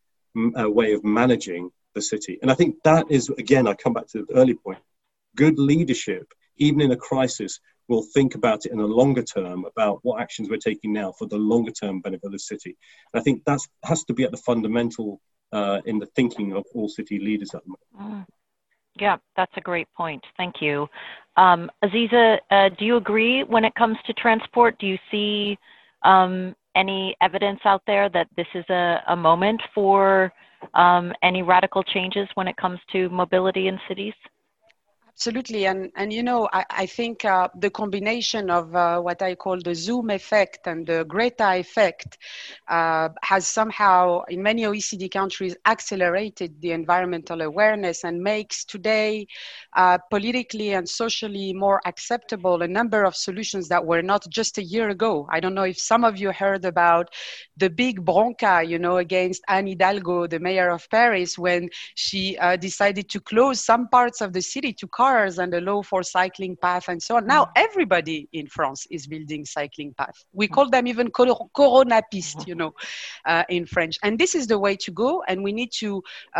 [0.59, 2.39] uh, way of managing the city.
[2.41, 4.79] And I think that is, again, I come back to the early point
[5.35, 9.99] good leadership, even in a crisis, will think about it in a longer term about
[10.03, 12.77] what actions we're taking now for the longer term benefit of the city.
[13.13, 15.19] And I think that has to be at the fundamental
[15.51, 18.25] uh, in the thinking of all city leaders at the moment.
[18.25, 18.25] Mm.
[18.99, 20.23] Yeah, that's a great point.
[20.37, 20.87] Thank you.
[21.35, 24.77] Um, Aziza, uh, do you agree when it comes to transport?
[24.79, 25.57] Do you see
[26.03, 30.31] um, any evidence out there that this is a, a moment for
[30.73, 34.13] um, any radical changes when it comes to mobility in cities?
[35.15, 39.35] Absolutely, and and you know I, I think uh, the combination of uh, what I
[39.35, 42.17] call the Zoom effect and the Greta effect
[42.67, 49.27] uh, has somehow in many OECD countries accelerated the environmental awareness and makes today
[49.75, 54.63] uh, politically and socially more acceptable a number of solutions that were not just a
[54.63, 55.27] year ago.
[55.29, 57.09] I don't know if some of you heard about
[57.57, 62.55] the big bronca, you know, against Anne Hidalgo, the mayor of Paris, when she uh,
[62.55, 66.85] decided to close some parts of the city to cars and allow for cycling path
[66.87, 67.23] and so on.
[67.35, 70.17] Now everybody in France is building cycling path.
[70.41, 71.07] We call them even
[71.59, 72.71] corona piste, you know,
[73.31, 73.95] uh, in French.
[74.03, 75.11] And this is the way to go.
[75.27, 75.89] And we need to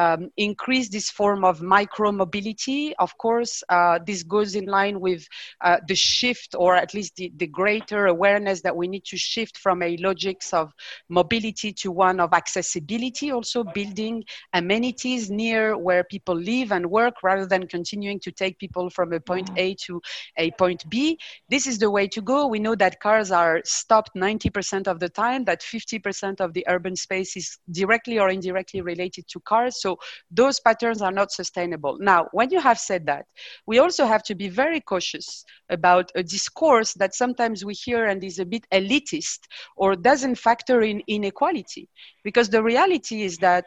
[0.02, 2.82] um, increase this form of micro mobility.
[3.06, 5.21] Of course, uh, this goes in line with
[5.67, 9.56] uh, the shift, or at least the, the greater awareness that we need to shift
[9.58, 10.71] from a logics of
[11.10, 14.23] mobility to one of accessibility, also building
[14.54, 19.20] amenities near where people live and work rather than continuing to take people from a
[19.20, 20.02] point A to
[20.38, 21.18] a point B.
[21.50, 22.48] This is the way to go.
[22.48, 26.96] We know that cars are stopped 90% of the time, that 50% of the urban
[26.96, 29.82] space is directly or indirectly related to cars.
[29.82, 29.98] So
[30.32, 31.98] those patterns are not sustainable.
[32.00, 33.26] Now, when you have said that,
[33.66, 38.24] we also have to be very cautious about a discourse that sometimes we hear and
[38.24, 39.39] is a bit elitist
[39.76, 41.89] or doesn't factor in inequality.
[42.24, 43.66] Because the reality is that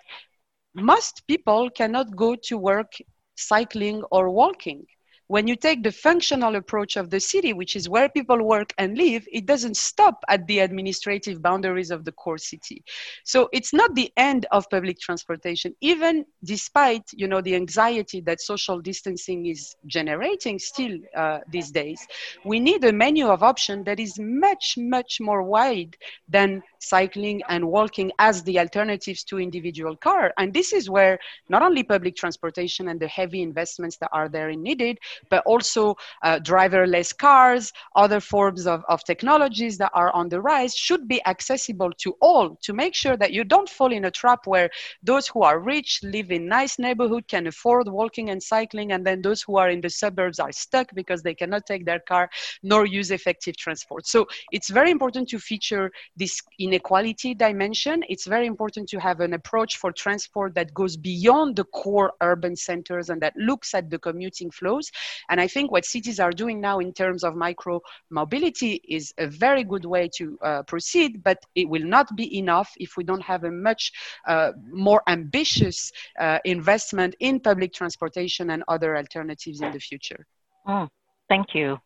[0.75, 2.93] most people cannot go to work
[3.37, 4.87] cycling or walking.
[5.29, 8.97] when you take the functional approach of the city, which is where people work and
[8.97, 12.83] live, it doesn't stop at the administrative boundaries of the core city.
[13.25, 18.41] So it's not the end of public transportation, even despite you know the anxiety that
[18.41, 22.07] social distancing is generating still uh, these days.
[22.45, 25.97] We need a menu of options that is much much more wide
[26.29, 30.33] than cycling and walking as the alternatives to individual car.
[30.39, 31.19] And this is where
[31.49, 34.99] not only public transportation and the heavy investments that are there needed,
[35.31, 40.75] but also uh, driverless cars, other forms of, of technologies that are on the rise
[40.75, 44.47] should be accessible to all to make sure that you don't fall in a trap
[44.47, 44.71] where
[45.03, 49.23] those who are rich live in nice neighborhood can afford walking and cycling and then
[49.23, 52.29] those who are in the suburbs are stuck because they cannot take their car
[52.63, 56.41] nor use effective transport so it's very important to feature this
[56.77, 61.65] inequality dimension it's very important to have an approach for transport that goes beyond the
[61.81, 64.87] core urban centers and that looks at the commuting flows
[65.31, 69.27] and I think what cities are doing now in terms of micro mobility is a
[69.27, 73.23] very good way to uh, proceed, but it will not be enough if we don't
[73.23, 73.93] have a much
[74.27, 80.27] uh, more ambitious uh, investment in public transportation and other alternatives in the future.
[80.67, 80.89] Mm,
[81.29, 81.79] thank you.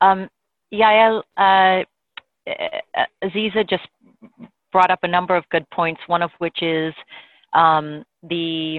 [0.00, 0.28] Um,
[0.72, 1.84] Yael, uh,
[3.24, 3.88] Aziza just
[4.76, 6.92] brought up a number of good points, one of which is
[7.54, 8.78] um, the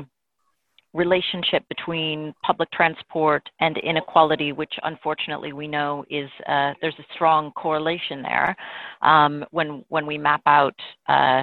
[0.94, 7.52] relationship between public transport and inequality, which unfortunately we know is uh, there's a strong
[7.54, 8.56] correlation there
[9.02, 10.76] um, when when we map out
[11.10, 11.42] uh,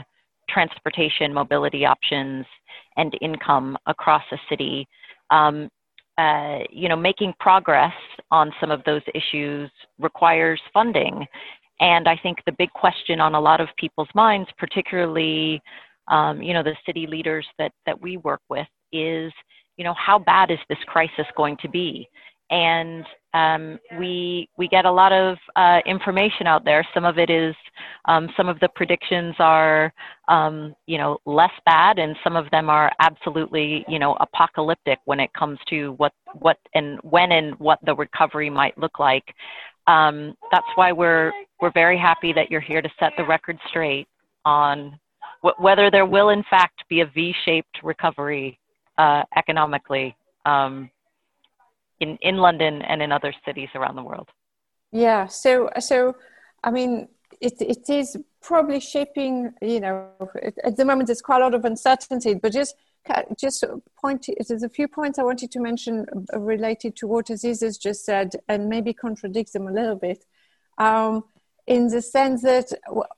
[0.48, 2.46] transportation, mobility options,
[2.96, 4.86] and income across a city.
[5.32, 5.68] Um,
[6.16, 7.92] uh, you know, making progress
[8.30, 11.26] on some of those issues requires funding,
[11.80, 15.60] and I think the big question on a lot of people's minds, particularly
[16.08, 19.32] um, you know, the city leaders that that we work with, is,
[19.76, 22.08] you know, how bad is this crisis going to be?
[22.50, 26.86] And um, we we get a lot of uh, information out there.
[26.92, 27.54] Some of it is,
[28.04, 29.92] um, some of the predictions are,
[30.28, 35.20] um, you know, less bad, and some of them are absolutely, you know, apocalyptic when
[35.20, 39.24] it comes to what what and when and what the recovery might look like.
[39.86, 44.08] Um, that's why we're we're very happy that you're here to set the record straight
[44.44, 44.98] on
[45.58, 48.58] whether there will in fact be a V-shaped recovery
[48.96, 50.16] uh, economically
[50.46, 50.90] um,
[52.00, 54.28] in in London and in other cities around the world.
[54.92, 55.26] Yeah.
[55.26, 56.16] So so
[56.62, 57.08] I mean
[57.40, 59.52] it it is probably shaping.
[59.60, 60.08] You know,
[60.62, 62.74] at the moment there's quite a lot of uncertainty, but just
[63.38, 63.64] just
[64.00, 67.78] point there's a few points I wanted to mention uh, related to what Aziz has
[67.78, 70.24] just said and maybe contradict them a little bit.
[70.78, 71.24] Um,
[71.66, 72.72] in the sense that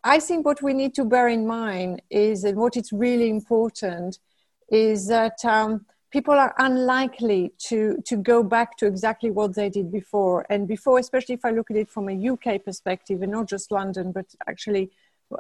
[0.04, 4.18] I think what we need to bear in mind is that what is really important
[4.70, 9.90] is that um, people are unlikely to, to go back to exactly what they did
[9.90, 10.46] before.
[10.48, 13.72] And before, especially if I look at it from a UK perspective and not just
[13.72, 14.90] London, but actually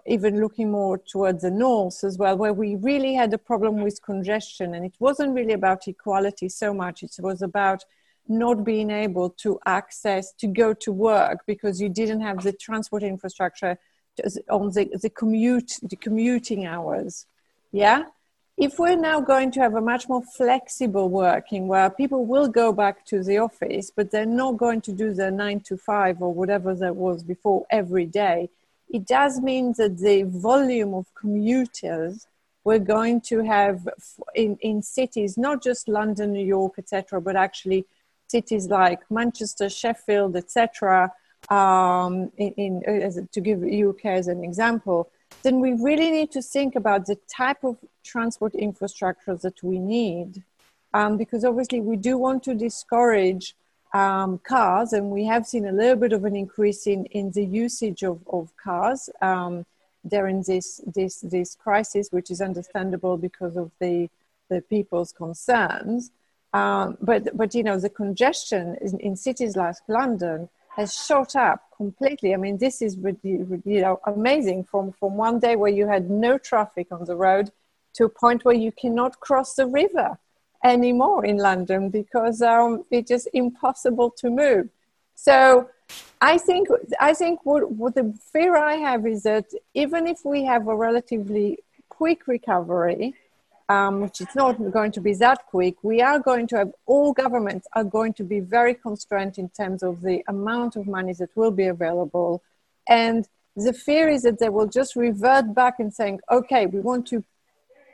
[0.06, 4.02] even looking more towards the north as well, where we really had a problem with
[4.02, 4.74] congestion.
[4.74, 7.84] And it wasn't really about equality so much, it was about
[8.28, 13.02] not being able to access to go to work because you didn't have the transport
[13.02, 13.78] infrastructure
[14.50, 17.26] on the, the commute the commuting hours.
[17.70, 18.04] Yeah?
[18.56, 22.72] If we're now going to have a much more flexible working where people will go
[22.72, 26.32] back to the office but they're not going to do their nine to five or
[26.32, 28.48] whatever that was before every day
[28.88, 32.26] it does mean that the volume of commuters
[32.64, 33.88] we're going to have
[34.34, 37.86] in, in cities not just london new york etc but actually
[38.28, 41.12] cities like Manchester, Sheffield, etc.,
[41.50, 45.10] um, in, in to give UK as an example,
[45.42, 50.42] then we really need to think about the type of transport infrastructure that we need.
[50.94, 53.54] Um, because obviously we do want to discourage
[53.96, 57.44] um, cars, and we have seen a little bit of an increase in, in the
[57.44, 59.64] usage of, of cars um,
[60.06, 64.10] during this, this, this crisis, which is understandable because of the,
[64.50, 66.10] the people's concerns.
[66.52, 71.62] Um, but, but, you know, the congestion in, in, cities like London has shot up
[71.74, 72.34] completely.
[72.34, 76.36] I mean, this is, you know, amazing from, from one day where you had no
[76.36, 77.50] traffic on the road
[77.94, 80.18] to a point where you cannot cross the river
[80.64, 84.68] anymore in London because um, it's just impossible to move.
[85.14, 85.68] So
[86.20, 86.68] I think,
[87.00, 90.76] I think what, what the fear I have is that even if we have a
[90.76, 93.14] relatively quick recovery,
[93.68, 97.12] um, which is not going to be that quick, we are going to have all
[97.12, 101.30] governments are going to be very constrained in terms of the amount of money that
[101.34, 102.42] will be available.
[102.88, 107.06] And the fear is that they will just revert back and saying, okay, we want
[107.08, 107.24] to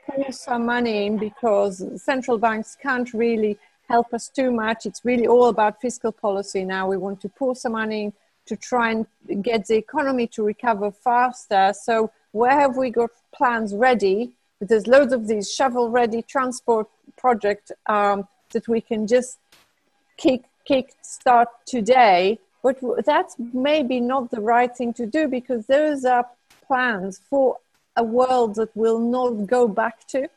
[0.05, 3.57] pull some money in because central banks can't really
[3.89, 4.85] help us too much.
[4.85, 6.87] It's really all about fiscal policy now.
[6.87, 8.13] We want to pour some money
[8.45, 9.05] to try and
[9.43, 11.73] get the economy to recover faster.
[11.79, 14.33] So, where have we got plans ready?
[14.59, 16.87] There's loads of these shovel ready transport
[17.17, 19.37] projects um, that we can just
[20.17, 22.39] kick, kick start today.
[22.63, 26.25] But that's maybe not the right thing to do because those are
[26.65, 27.57] plans for
[27.95, 30.27] a world that will not go back to.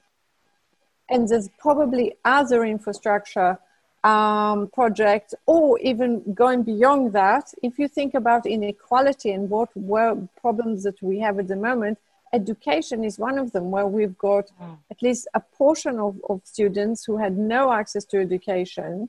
[1.09, 3.59] And there's probably other infrastructure
[4.05, 7.53] um, projects, or even going beyond that.
[7.63, 11.99] If you think about inequality and what were problems that we have at the moment,
[12.33, 14.77] education is one of them, where we've got mm.
[14.91, 19.09] at least a portion of, of students who had no access to education,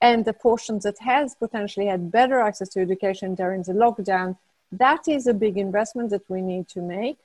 [0.00, 4.36] and the portion that has potentially had better access to education during the lockdown.
[4.70, 7.18] That is a big investment that we need to make,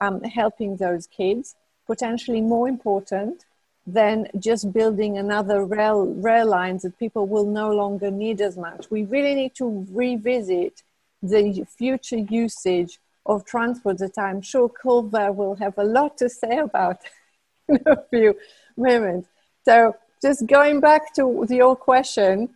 [0.00, 1.54] um, helping those kids.
[1.86, 3.44] Potentially more important
[3.86, 8.90] than just building another rail, rail lines that people will no longer need as much.
[8.90, 10.82] We really need to revisit
[11.22, 16.58] the future usage of transport that I'm sure Kulvir will have a lot to say
[16.58, 16.98] about
[17.68, 18.36] in a few
[18.76, 19.28] moments.
[19.64, 22.50] So just going back to your question,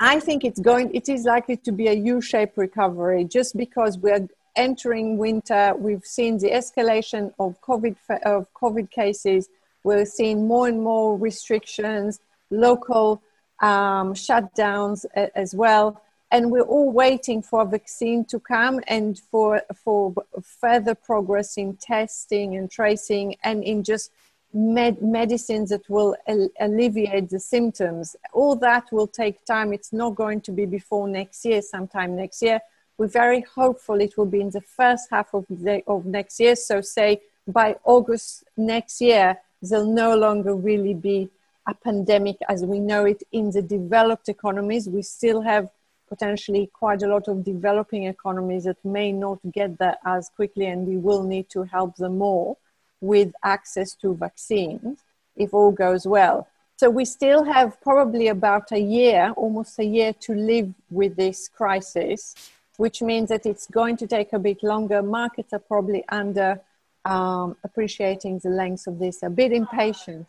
[0.00, 4.28] I think it's going, it is likely to be a U-shaped recovery just because we're
[4.56, 5.74] entering winter.
[5.76, 9.48] We've seen the escalation of COVID, of COVID cases
[9.84, 12.18] we're seeing more and more restrictions,
[12.50, 13.22] local
[13.60, 16.00] um, shutdowns as well.
[16.30, 21.76] And we're all waiting for a vaccine to come and for, for further progress in
[21.76, 24.10] testing and tracing and in just
[24.52, 28.16] med- medicines that will al- alleviate the symptoms.
[28.32, 29.72] All that will take time.
[29.72, 32.58] It's not going to be before next year, sometime next year.
[32.96, 36.54] We're very hopeful it will be in the first half of, the, of next year.
[36.56, 41.30] So, say by August next year, there'll no longer really be
[41.66, 44.88] a pandemic as we know it in the developed economies.
[44.88, 45.70] We still have
[46.08, 50.86] potentially quite a lot of developing economies that may not get there as quickly, and
[50.86, 52.56] we will need to help them more
[53.00, 55.00] with access to vaccines
[55.36, 56.46] if all goes well.
[56.76, 61.48] So we still have probably about a year, almost a year to live with this
[61.48, 62.34] crisis,
[62.76, 65.02] which means that it's going to take a bit longer.
[65.02, 66.60] Markets are probably under
[67.04, 70.26] um, appreciating the length of this, a bit impatient.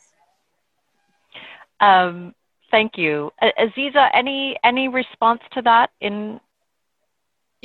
[1.79, 2.35] Um,
[2.71, 3.31] thank you.
[3.41, 6.39] Aziza, any, any response to that in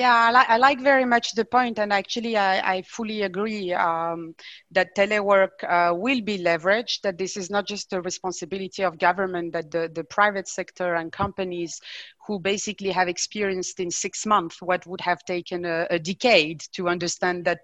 [0.00, 3.72] yeah, I, li- I, like very much the point, and actually, I, I fully agree
[3.74, 4.34] um,
[4.70, 7.02] that telework uh, will be leveraged.
[7.02, 11.12] That this is not just a responsibility of government; that the, the private sector and
[11.12, 11.80] companies
[12.26, 16.88] who basically have experienced in six months what would have taken a, a decade to
[16.88, 17.58] understand that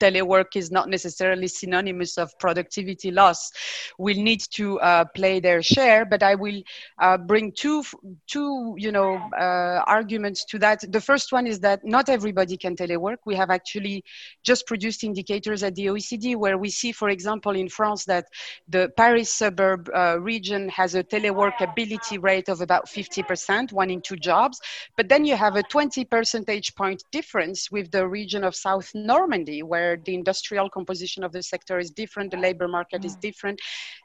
[0.00, 3.50] telework is not necessarily synonymous of productivity loss.
[3.98, 6.60] Will need to uh, play their share but i will
[7.00, 7.82] uh, bring two
[8.26, 10.78] two you know uh, arguments to that.
[10.92, 13.18] The first one is that not everybody can telework.
[13.26, 14.04] We have actually
[14.42, 18.26] just produced indicators at the oecd where we see for example in france that
[18.68, 24.16] the paris suburb uh, region has a teleworkability rate of about 50% one in two
[24.16, 24.60] jobs.
[24.96, 29.62] But then you have a 20 percentage point difference with the region of south normandy
[29.62, 33.20] where where the industrial composition of the sector is different, the labor market is mm.
[33.20, 33.60] different.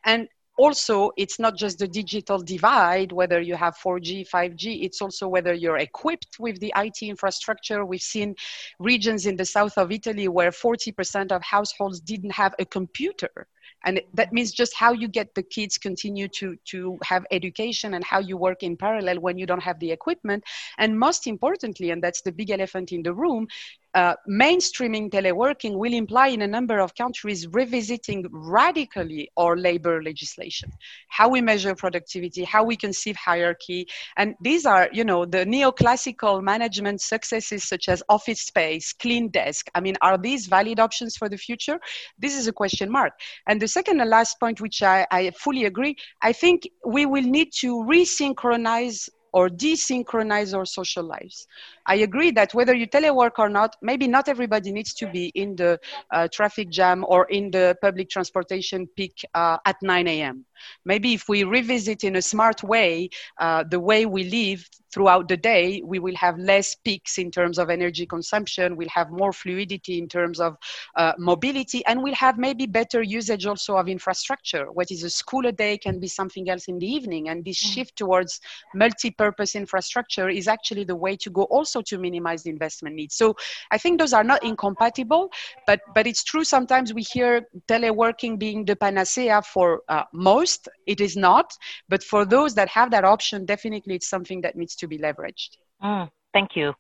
[0.06, 0.28] And
[0.58, 5.54] also it's not just the digital divide whether you have 4g 5g it's also whether
[5.54, 8.34] you're equipped with the it infrastructure we've seen
[8.80, 13.48] regions in the south of italy where 40% of households didn't have a computer
[13.86, 18.04] and that means just how you get the kids continue to to have education and
[18.04, 20.44] how you work in parallel when you don't have the equipment
[20.78, 23.48] and most importantly and that's the big elephant in the room
[23.96, 30.70] uh, mainstreaming teleworking will imply in a number of countries revisiting radically our labor legislation,
[31.08, 33.88] how we measure productivity, how we conceive hierarchy.
[34.18, 39.68] And these are, you know, the neoclassical management successes such as office space, clean desk.
[39.74, 41.80] I mean, are these valid options for the future?
[42.20, 43.14] This is a question mark.
[43.48, 47.24] And the second and last point, which I, I fully agree, I think we will
[47.24, 51.46] need to resynchronize or desynchronize our social lives.
[51.86, 55.58] I agree that whether you telework or not, maybe not everybody needs to be in
[55.58, 55.78] the
[56.14, 60.46] uh, traffic jam or in the public transportation peak uh, at 9 a.m.
[60.86, 65.36] Maybe if we revisit in a smart way uh, the way we live throughout the
[65.36, 69.98] day, we will have less peaks in terms of energy consumption, we'll have more fluidity
[69.98, 70.56] in terms of
[70.96, 74.72] uh, mobility, and we'll have maybe better usage also of infrastructure.
[74.72, 77.62] What is a school a day can be something else in the evening, and this
[77.62, 77.74] mm.
[77.74, 78.40] shift towards
[78.74, 82.96] multi purpose infrastructure is actually the way to go also also to minimize the investment
[82.96, 83.16] needs.
[83.16, 83.36] So
[83.72, 85.24] I think those are not incompatible,
[85.68, 87.32] but but it's true sometimes we hear
[87.68, 91.48] teleworking being the panacea for uh, most most, it is not.
[91.90, 95.52] But for those that have that option, definitely it's something that needs to be leveraged.
[95.84, 96.74] Mm, thank you.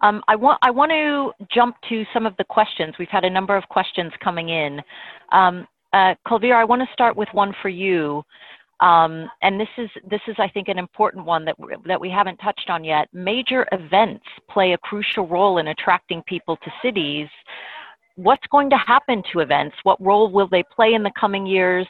[0.00, 2.94] Um, I want I want to jump to some of the questions.
[2.98, 4.72] We've had a number of questions coming in.
[5.32, 8.24] Um, uh, I want to start with one for you.
[8.80, 11.56] Um, and this is this is I think an important one that
[11.86, 13.08] that we haven't touched on yet.
[13.12, 17.28] Major events play a crucial role in attracting people to cities.
[18.16, 19.76] What's going to happen to events?
[19.82, 21.86] What role will they play in the coming years?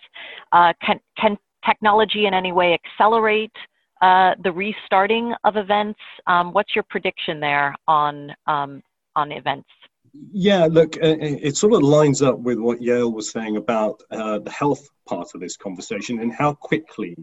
[0.53, 3.53] Uh, can can technology in any way accelerate
[4.01, 5.99] uh, the restarting of events?
[6.27, 8.83] Um, what's your prediction there on um,
[9.17, 9.69] on events?
[10.33, 14.39] Yeah, look, uh, it sort of lines up with what Yael was saying about uh,
[14.39, 17.17] the health part of this conversation and how quickly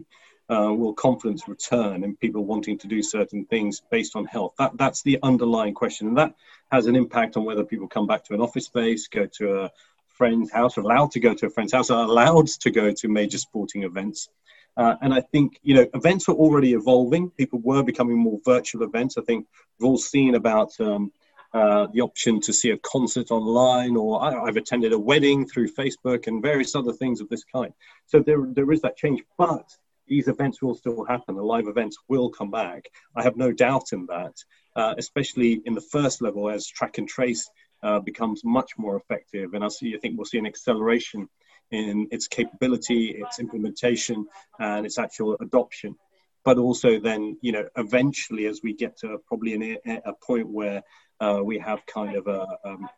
[0.52, 4.52] uh, will confidence return and people wanting to do certain things based on health.
[4.58, 6.08] That, that's the underlying question.
[6.08, 6.34] And that
[6.70, 9.70] has an impact on whether people come back to an office space, go to a
[10.08, 13.08] friend's house, are allowed to go to a friend's house, are allowed to go to
[13.08, 14.28] major sporting events.
[14.76, 17.30] Uh, and I think, you know, events were already evolving.
[17.30, 19.16] People were becoming more virtual events.
[19.18, 19.46] I think
[19.78, 21.12] we've all seen about um,
[21.52, 25.68] uh, the option to see a concert online, or I, have attended a wedding through
[25.68, 27.72] Facebook and various other things of this kind.
[28.06, 29.66] So there, there is that change, but
[30.12, 31.34] these events will still happen.
[31.34, 32.82] The live events will come back.
[33.16, 34.34] I have no doubt in that,
[34.76, 37.48] uh, especially in the first level as track and trace
[37.82, 39.54] uh, becomes much more effective.
[39.54, 41.30] And I see, I think we'll see an acceleration
[41.70, 44.26] in its capability, its implementation,
[44.58, 45.96] and its actual adoption
[46.44, 50.82] but also then you know eventually as we get to probably an, a point where
[51.20, 52.88] uh, we have kind of a, um,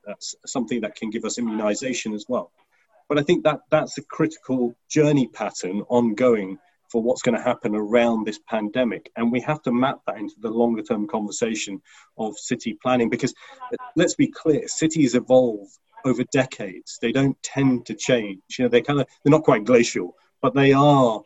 [0.47, 2.51] something that can give us immunization as well.
[3.07, 6.59] But I think that that's a critical journey pattern ongoing
[6.95, 9.11] for what's going to happen around this pandemic.
[9.17, 11.83] And we have to map that into the longer term conversation
[12.17, 13.35] of city planning because
[13.97, 15.67] let's be clear, cities evolve
[16.05, 17.01] over decades.
[17.03, 18.39] They don't tend to change.
[18.57, 21.21] You know, they kind of, they're not quite glacial, but they are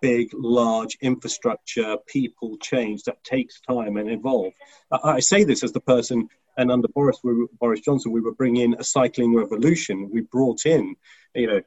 [0.00, 4.52] big, large infrastructure, people change that takes time and evolve.
[4.92, 8.76] I, say this as the person, and under Boris, we, Boris Johnson, we were bringing
[8.78, 10.10] a cycling revolution.
[10.12, 10.94] We brought in,
[11.34, 11.60] you know,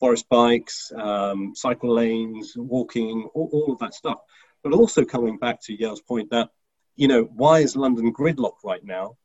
[0.00, 4.18] Boris bikes, um, cycle lanes, walking, all, all of that stuff.
[4.62, 6.48] But also coming back to Yael's point that,
[6.96, 9.16] you know, why is London gridlocked right now?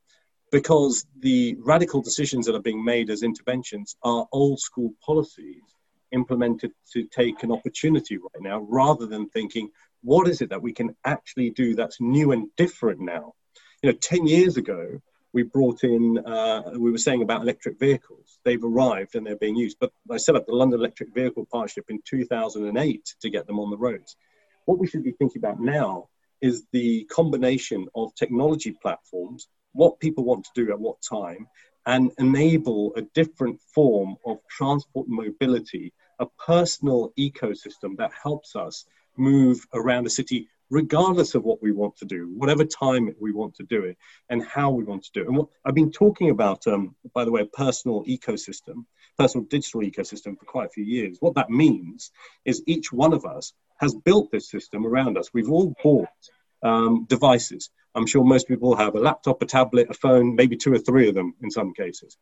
[0.51, 5.63] Because the radical decisions that are being made as interventions are old school policies
[6.11, 9.69] implemented to take an opportunity right now rather than thinking,
[10.01, 13.33] what is it that we can actually do that's new and different now?
[13.81, 15.01] You know, 10 years ago,
[15.35, 18.39] we brought in, uh, we were saying about electric vehicles.
[18.45, 19.75] They've arrived and they're being used.
[19.81, 23.69] But I set up the London Electric Vehicle Partnership in 2008 to get them on
[23.69, 24.15] the roads.
[24.63, 26.07] What we should be thinking about now
[26.39, 31.47] is the combination of technology platforms, what people want to do at what time,
[31.85, 38.85] and enable a different form of transport mobility, a personal ecosystem that helps us
[39.17, 43.55] move around the city regardless of what we want to do, whatever time we want
[43.55, 43.97] to do it,
[44.29, 45.27] and how we want to do it.
[45.27, 48.85] And what I've been talking about, um, by the way, personal ecosystem,
[49.17, 51.17] personal digital ecosystem for quite a few years.
[51.19, 52.11] What that means
[52.45, 55.29] is each one of us has built this system around us.
[55.33, 56.07] We've all bought
[56.63, 57.69] um, devices.
[57.93, 61.07] I'm sure most people have a laptop, a tablet, a phone, maybe two or three
[61.07, 62.17] of them in some cases.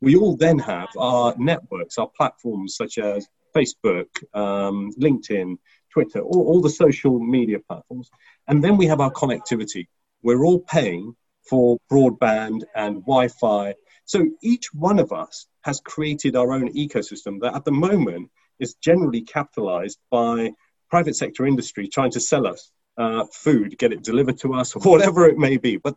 [0.00, 3.26] We all then have our networks, our platforms such as
[3.56, 5.56] Facebook, um, LinkedIn,
[5.94, 8.10] Twitter, all, all the social media platforms.
[8.48, 9.86] And then we have our connectivity.
[10.22, 11.14] We're all paying
[11.48, 13.74] for broadband and Wi Fi.
[14.04, 18.74] So each one of us has created our own ecosystem that at the moment is
[18.74, 20.52] generally capitalized by
[20.90, 25.26] private sector industry trying to sell us uh, food, get it delivered to us, whatever
[25.26, 25.76] it may be.
[25.76, 25.96] But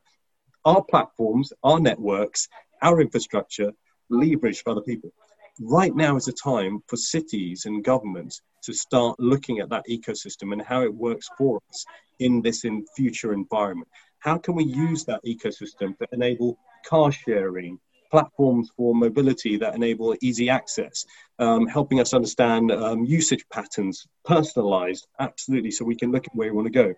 [0.63, 2.47] our platforms, our networks,
[2.81, 3.71] our infrastructure,
[4.09, 5.11] leverage for other people.
[5.59, 10.53] Right now is a time for cities and governments to start looking at that ecosystem
[10.53, 11.85] and how it works for us
[12.19, 13.87] in this in future environment.
[14.19, 17.79] How can we use that ecosystem to enable car sharing,
[18.09, 21.05] platforms for mobility that enable easy access,
[21.39, 26.49] um, helping us understand um, usage patterns, personalized, absolutely, so we can look at where
[26.49, 26.93] we want to go.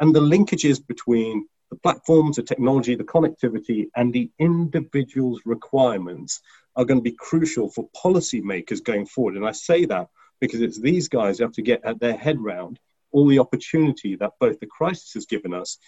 [0.00, 6.40] And the linkages between the platforms, the technology, the connectivity, and the individual's requirements
[6.76, 9.36] are going to be crucial for policymakers going forward.
[9.36, 10.08] And I say that
[10.40, 12.78] because it's these guys who have to get at their head round
[13.10, 15.78] all the opportunity that both the crisis has given us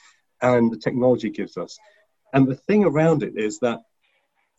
[0.40, 1.78] and the technology gives us.
[2.32, 3.80] And the thing around it is that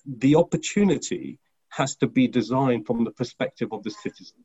[0.06, 1.40] the opportunity
[1.70, 4.44] has to be designed from the perspective of the citizen.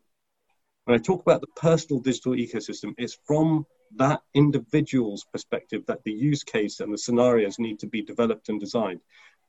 [0.84, 3.66] When I talk about the personal digital ecosystem, it's from
[3.97, 8.61] that individual's perspective that the use case and the scenarios need to be developed and
[8.61, 9.01] designed.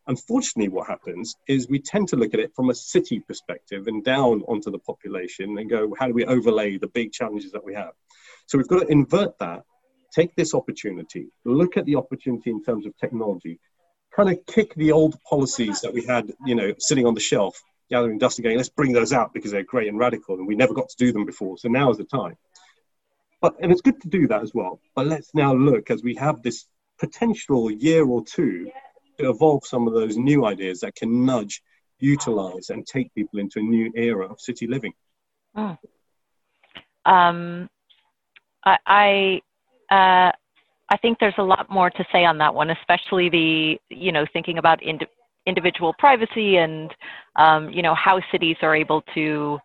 [0.08, 4.03] Unfortunately, what happens is we tend to look at it from a city perspective and
[4.05, 7.74] down onto the population and go, how do we overlay the big challenges that we
[7.74, 7.91] have?
[8.45, 9.64] So we've got to invert that,
[10.16, 13.60] take this opportunity, look at the opportunity in terms of technology,
[14.16, 17.62] kind of kick the old policies that we had, you know, sitting on the shelf,
[17.89, 20.55] gathering dust and going, let's bring those out because they're great and radical and we
[20.55, 21.58] never got to do them before.
[21.58, 22.38] So now is the time.
[23.41, 24.80] But, and it's good to do that as well.
[24.95, 26.66] But let's now look as we have this
[26.97, 28.72] potential year or two
[29.18, 31.61] to evolve some of those new ideas that can nudge,
[31.99, 34.93] utilize, and take people into a new era of city living.
[35.55, 35.78] Mm.
[37.05, 37.70] Um,
[38.65, 39.41] I, I,
[39.89, 40.32] uh,
[40.89, 44.26] I think there's a lot more to say on that one, especially the, you know,
[44.32, 45.07] thinking about ind-
[45.45, 46.93] individual privacy and,
[47.38, 49.59] um, you know, how cities are able to,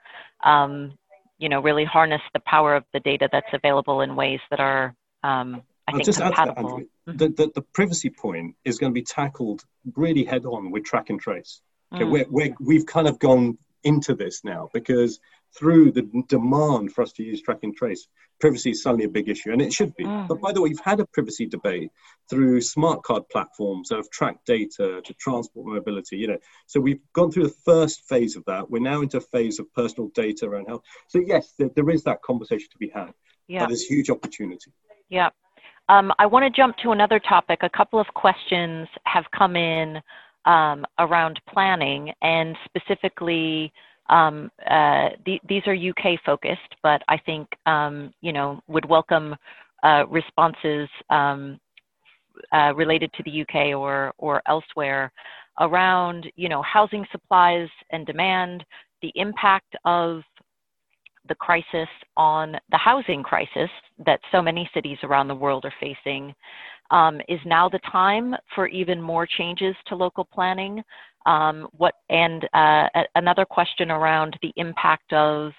[0.44, 0.96] um,
[1.38, 4.94] you know, really harness the power of the data that's available in ways that are
[5.24, 6.82] um, I think, compatible.
[7.06, 9.64] That, the, the, the, privacy point is going to be tackled
[9.96, 11.60] really head on with track and trace.
[11.92, 12.10] Okay, mm.
[12.10, 15.18] we're, we're, we've kind of gone into this now because
[15.56, 18.06] through the demand for us to use track and trace,
[18.40, 20.04] privacy is suddenly a big issue, and it should be.
[20.04, 20.28] Mm.
[20.28, 21.90] But by the way, you've had a privacy debate
[22.30, 26.16] through smart card platforms that have tracked data to transport mobility.
[26.16, 28.70] You know, so we've gone through the first phase of that.
[28.70, 30.82] We're now into a phase of personal data around health.
[31.08, 33.12] So yes, there, there is that conversation to be had.
[33.46, 34.72] Yeah, there's huge opportunity.
[35.10, 35.30] Yeah,
[35.92, 37.58] um, I want to jump to another topic.
[37.62, 40.00] A couple of questions have come in
[40.46, 43.70] um, around planning and specifically
[44.08, 49.36] um, uh, th these are UK focused, but I think um, you know would welcome
[49.82, 51.60] uh, responses um,
[52.52, 55.12] uh, related to the UK or or elsewhere
[55.60, 58.64] around you know housing supplies and demand,
[59.02, 60.22] the impact of
[61.28, 63.70] the crisis on the housing crisis
[64.04, 66.34] that so many cities around the world are facing.
[66.90, 70.82] Um, is now the time for even more changes to local planning?
[71.24, 75.52] Um, what and uh, another question around the impact of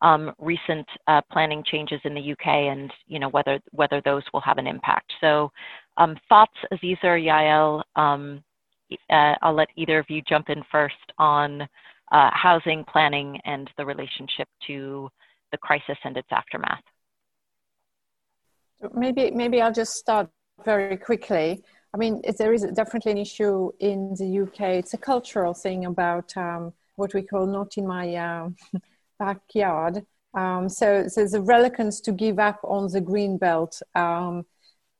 [0.00, 4.40] um, recent uh, planning changes in the UK and you know whether whether those will
[4.40, 5.12] have an impact.
[5.20, 5.52] So
[5.98, 7.82] um, thoughts, Aziza or Yael?
[7.96, 8.42] Um,
[9.10, 11.68] uh, I'll let either of you jump in first on
[12.12, 15.08] uh, housing planning and the relationship to
[15.50, 16.82] the crisis and its aftermath.
[18.94, 20.28] Maybe, maybe I'll just start
[20.64, 21.62] very quickly.
[21.94, 24.60] I mean, there is definitely an issue in the UK.
[24.80, 28.50] It's a cultural thing about um, what we call not in my uh,
[29.18, 30.04] backyard.
[30.34, 34.46] Um, so, so, there's a reluctance to give up on the green belt, um,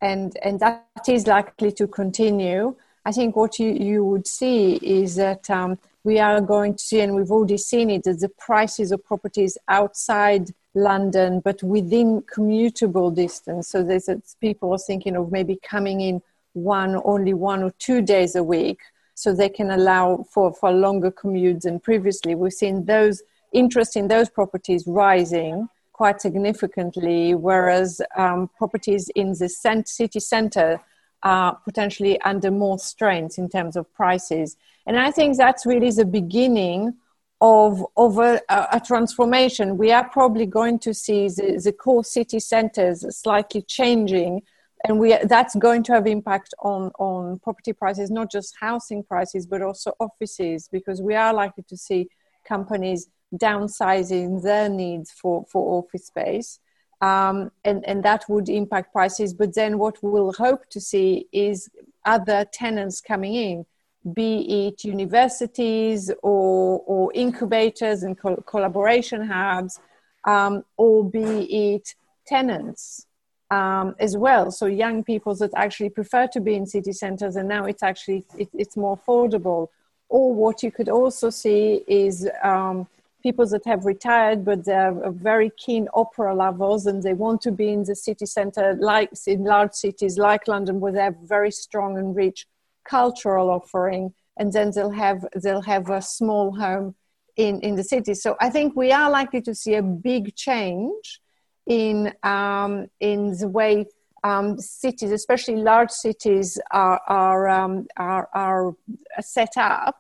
[0.03, 2.77] and and that is likely to continue.
[3.07, 7.01] I think what you, you would see is that um, we are going to see,
[7.01, 13.15] and we've already seen it, that the prices of properties outside London, but within commutable
[13.15, 13.69] distance.
[13.69, 14.09] So there's
[14.41, 16.23] people are thinking of maybe coming in
[16.55, 18.81] one, only one or two days a week,
[19.15, 22.35] so they can allow for, for longer commutes than previously.
[22.35, 23.23] We've seen those
[23.53, 30.81] interest in those properties rising quite significantly, whereas um, properties in the city center
[31.23, 34.57] are potentially under more strains in terms of prices.
[34.87, 36.95] And I think that's really the beginning
[37.41, 39.77] of, of a, a transformation.
[39.77, 44.43] We are probably going to see the, the core city centers slightly changing
[44.85, 49.47] and we that's going to have impact on on property prices not just housing prices
[49.47, 52.09] but also offices because we are likely to see
[52.45, 56.59] companies downsizing their needs for for office space
[57.03, 61.69] um, and and that would impact prices but then what we'll hope to see is
[62.05, 63.67] other tenants coming in
[64.15, 69.81] be it universities or, or incubators and co- collaboration hubs,
[70.25, 71.95] um, or be it
[72.27, 73.07] tenants
[73.51, 74.51] um, as well.
[74.51, 78.25] So young people that actually prefer to be in city centers, and now it's actually
[78.37, 79.69] it, it's more affordable.
[80.09, 82.89] Or what you could also see is um,
[83.23, 87.69] people that have retired, but they're very keen opera lovers, and they want to be
[87.71, 91.99] in the city center, like in large cities like London, where they have very strong
[91.99, 92.47] and rich
[92.85, 96.95] cultural offering and then they'll have they'll have a small home
[97.37, 98.15] in in the city.
[98.15, 101.21] So i think we are likely to see a big change
[101.67, 103.87] in um, in the way
[104.25, 108.75] um, cities, especially large cities, are are um, are, are,
[109.21, 109.97] set up,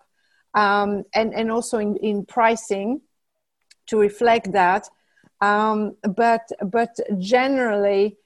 [0.54, 3.00] um, and and also in, in pricing
[3.86, 4.88] to reflect that.
[5.40, 8.16] Um, but but generally,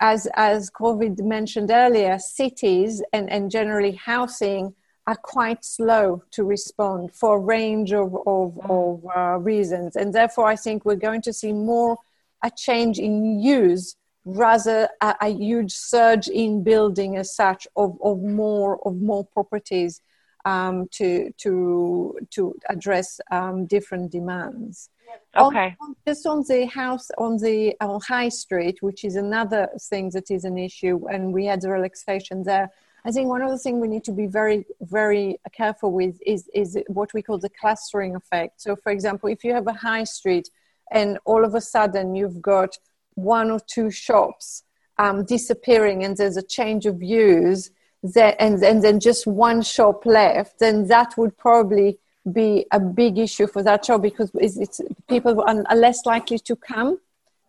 [0.00, 4.74] as as Kulvir mentioned earlier, cities and, and generally housing
[5.06, 9.96] are quite slow to respond for a range of, of, of uh, reasons.
[9.96, 11.96] And therefore, I think we're going to see more
[12.44, 18.22] a change in use rather a, a huge surge in building as such of, of
[18.22, 20.00] more of more properties
[20.44, 24.90] um, to to to address um, different demands.
[25.36, 25.76] Okay.
[25.80, 30.30] On, just on the house on the on High Street, which is another thing that
[30.30, 32.70] is an issue, and we had the relaxation there.
[33.04, 36.50] I think one of the things we need to be very, very careful with is,
[36.52, 38.60] is what we call the clustering effect.
[38.60, 40.50] So, for example, if you have a high street
[40.90, 42.76] and all of a sudden you've got
[43.14, 44.64] one or two shops
[44.98, 47.70] um, disappearing and there's a change of views,
[48.02, 51.98] that, and, and then just one shop left, then that would probably
[52.32, 56.54] be a big issue for that shop because it's, it's people are less likely to
[56.56, 56.98] come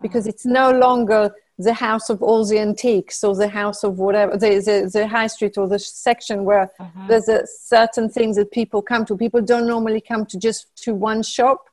[0.01, 4.37] because it's no longer the house of all the antiques or the house of whatever
[4.37, 7.07] the, the, the high street or the section where uh-huh.
[7.07, 10.93] there's a certain things that people come to people don't normally come to just to
[10.93, 11.65] one shop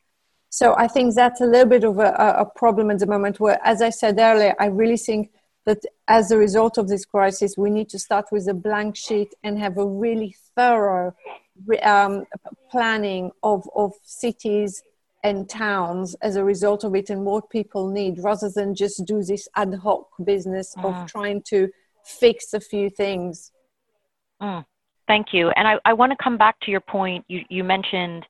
[0.50, 3.58] so i think that's a little bit of a, a problem at the moment where
[3.64, 5.30] as i said earlier i really think
[5.68, 9.28] that as a result of this crisis we need to start with a blank sheet
[9.44, 11.14] and have a really thorough
[11.82, 12.24] um,
[12.70, 14.82] planning of, of cities
[15.22, 19.22] and towns as a result of it and what people need rather than just do
[19.22, 20.84] this ad hoc business mm.
[20.86, 21.68] of trying to
[22.02, 23.52] fix a few things.
[24.40, 24.64] Mm.
[25.06, 25.50] Thank you.
[25.50, 27.24] And I, I want to come back to your point.
[27.28, 28.24] You, you mentioned,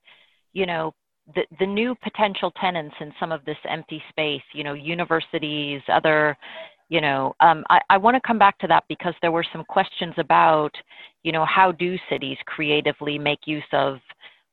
[0.51, 0.93] you know,
[1.35, 6.35] the, the new potential tenants in some of this empty space, you know, universities, other,
[6.89, 9.63] you know, um, I, I want to come back to that because there were some
[9.63, 10.71] questions about,
[11.23, 13.99] you know, how do cities creatively make use of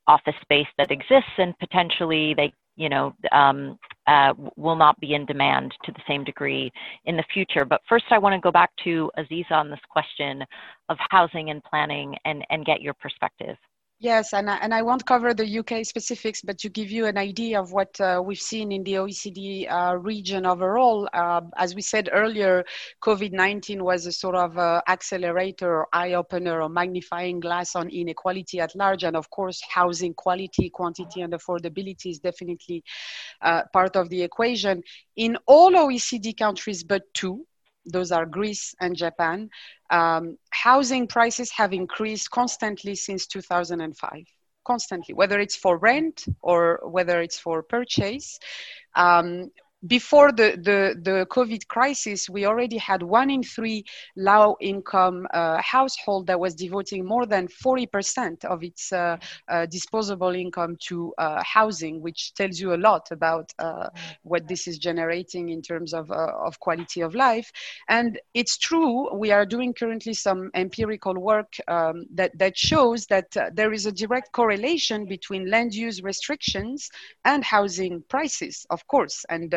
[0.06, 5.26] office space that exists and potentially they you know um, uh, will not be in
[5.26, 6.70] demand to the same degree
[7.06, 7.64] in the future.
[7.64, 10.44] But first i want to go back to aziza on this question
[10.88, 13.56] of housing and planning and, and get your perspective
[13.98, 17.16] Yes, and I, and I won't cover the UK specifics, but to give you an
[17.16, 21.80] idea of what uh, we've seen in the OECD uh, region overall, uh, as we
[21.80, 22.62] said earlier,
[23.02, 28.76] COVID-19 was a sort of uh, accelerator, or eye-opener, or magnifying glass on inequality at
[28.76, 32.84] large, and of course, housing quality, quantity, and affordability is definitely
[33.40, 34.82] uh, part of the equation.
[35.16, 37.46] In all OECD countries but two,
[37.86, 39.48] those are Greece and Japan,
[39.90, 44.24] um, housing prices have increased constantly since 2005
[44.66, 48.38] constantly whether it's for rent or whether it's for purchase
[48.96, 49.50] um,
[49.86, 53.84] before the, the, the COVID crisis, we already had one in three
[54.16, 59.16] low income uh, household that was devoting more than 40% of its uh,
[59.48, 63.88] uh, disposable income to uh, housing, which tells you a lot about uh,
[64.22, 67.50] what this is generating in terms of, uh, of quality of life.
[67.88, 73.36] And it's true, we are doing currently some empirical work um, that, that shows that
[73.52, 76.88] there is a direct correlation between land use restrictions
[77.24, 79.24] and housing prices, of course.
[79.28, 79.54] And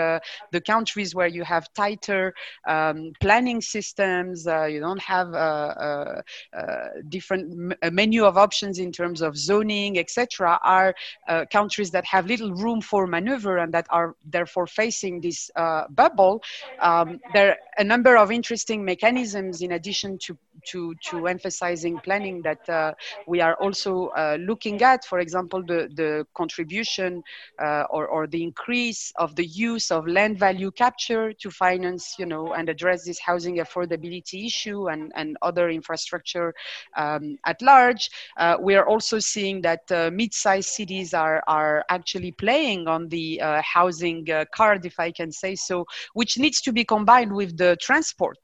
[0.52, 2.34] the countries where you have tighter
[2.68, 8.92] um, planning systems, uh, you don't have a, a, a different menu of options in
[8.92, 10.94] terms of zoning, etc., are
[11.28, 15.84] uh, countries that have little room for maneuver and that are therefore facing this uh,
[15.90, 16.42] bubble.
[16.80, 20.38] Um, there are a number of interesting mechanisms in addition to
[20.68, 22.94] to, to emphasizing planning that uh,
[23.28, 27.24] we are also uh, looking at, for example, the, the contribution
[27.62, 32.26] uh, or, or the increase of the use of land value capture to finance, you
[32.26, 36.54] know, and address this housing affordability issue and, and other infrastructure
[36.98, 38.10] um, at large.
[38.38, 43.42] Uh, we are also seeing that uh, mid-sized cities are, are actually playing on the
[43.42, 47.78] uh, housing card, if I can say so, which needs to be combined with the
[47.82, 48.38] transport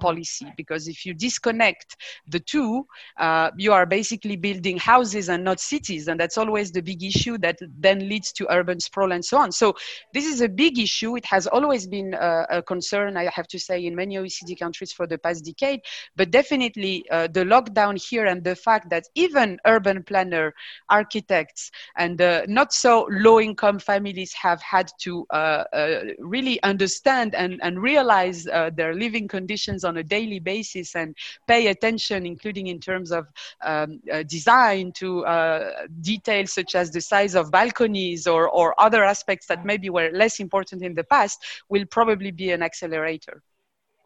[0.00, 1.96] policy, because if you disconnect connect
[2.28, 2.86] the two,
[3.18, 6.08] uh, you are basically building houses and not cities.
[6.08, 9.52] And that's always the big issue that then leads to urban sprawl and so on.
[9.52, 9.74] So
[10.14, 11.16] this is a big issue.
[11.16, 14.92] It has always been a, a concern, I have to say, in many OECD countries
[14.92, 15.80] for the past decade.
[16.16, 20.54] But definitely uh, the lockdown here and the fact that even urban planner,
[20.88, 27.34] architects, and uh, not so low income families have had to uh, uh, really understand
[27.34, 31.14] and, and realize uh, their living conditions on a daily basis and
[31.46, 33.26] pay attention, including in terms of
[33.62, 39.04] um, uh, design, to uh, details such as the size of balconies or, or other
[39.04, 43.42] aspects that maybe were less important in the past, will probably be an accelerator.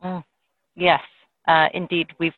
[0.05, 0.25] Mm.
[0.75, 1.03] Yes,
[1.49, 2.09] uh, indeed.
[2.19, 2.35] We've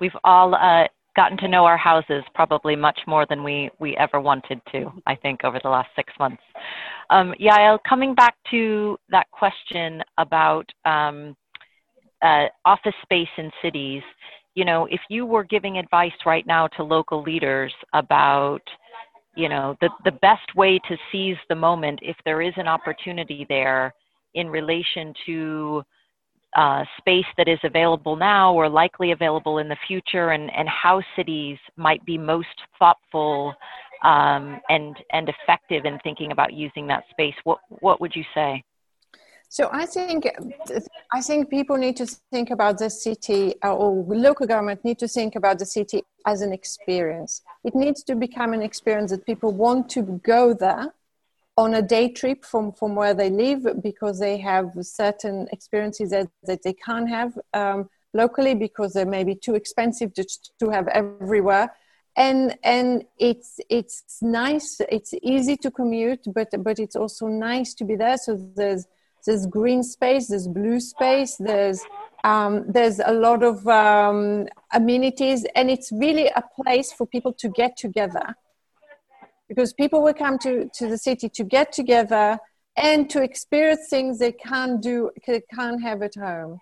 [0.00, 4.20] we've all uh, gotten to know our houses probably much more than we we ever
[4.20, 4.92] wanted to.
[5.06, 6.42] I think over the last six months.
[7.10, 11.36] Um, Yael, coming back to that question about um,
[12.22, 14.02] uh, office space in cities,
[14.54, 18.62] you know, if you were giving advice right now to local leaders about,
[19.34, 23.46] you know, the, the best way to seize the moment if there is an opportunity
[23.48, 23.94] there
[24.34, 25.82] in relation to
[26.56, 31.02] uh, space that is available now or likely available in the future, and, and how
[31.16, 32.46] cities might be most
[32.78, 33.54] thoughtful
[34.04, 37.34] um, and and effective in thinking about using that space.
[37.44, 38.62] What what would you say?
[39.52, 40.26] So I think
[41.12, 45.06] I think people need to think about the city uh, or local government need to
[45.06, 47.42] think about the city as an experience.
[47.62, 50.94] It needs to become an experience that people want to go there
[51.58, 56.30] on a day trip from, from where they live because they have certain experiences that,
[56.44, 60.24] that they can't have um, locally because they may be too expensive to,
[60.60, 61.70] to have everywhere
[62.16, 67.84] and and it's it's nice it's easy to commute but but it's also nice to
[67.84, 68.86] be there so there's
[69.26, 71.82] there's green space there's blue space there's
[72.24, 77.48] um, there's a lot of um, amenities and it's really a place for people to
[77.48, 78.36] get together
[79.48, 82.38] because people will come to, to the city to get together
[82.76, 86.60] and to experience things they can't do they can't have at home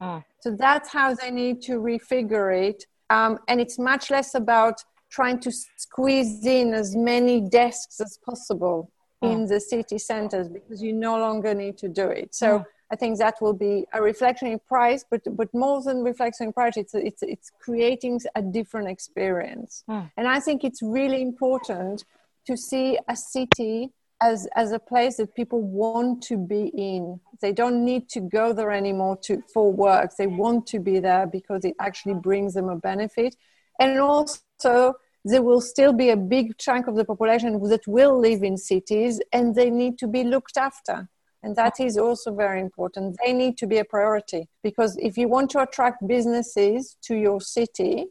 [0.00, 0.22] oh.
[0.40, 4.82] so that's how they need to refigure it um, and it's much less about
[5.12, 8.90] trying to squeeze in as many desks as possible.
[9.22, 9.46] In oh.
[9.46, 12.34] the city centers because you no longer need to do it.
[12.34, 12.64] So oh.
[12.90, 16.52] I think that will be a reflection in price, but but more than reflection in
[16.52, 19.84] price, it's it's it's creating a different experience.
[19.88, 20.06] Oh.
[20.16, 22.04] And I think it's really important
[22.46, 27.18] to see a city as as a place that people want to be in.
[27.40, 30.10] They don't need to go there anymore to for work.
[30.18, 33.36] They want to be there because it actually brings them a benefit.
[33.80, 34.94] And also
[35.24, 39.20] there will still be a big chunk of the population that will live in cities
[39.32, 41.08] and they need to be looked after.
[41.44, 43.16] And that is also very important.
[43.24, 47.40] They need to be a priority because if you want to attract businesses to your
[47.40, 48.06] city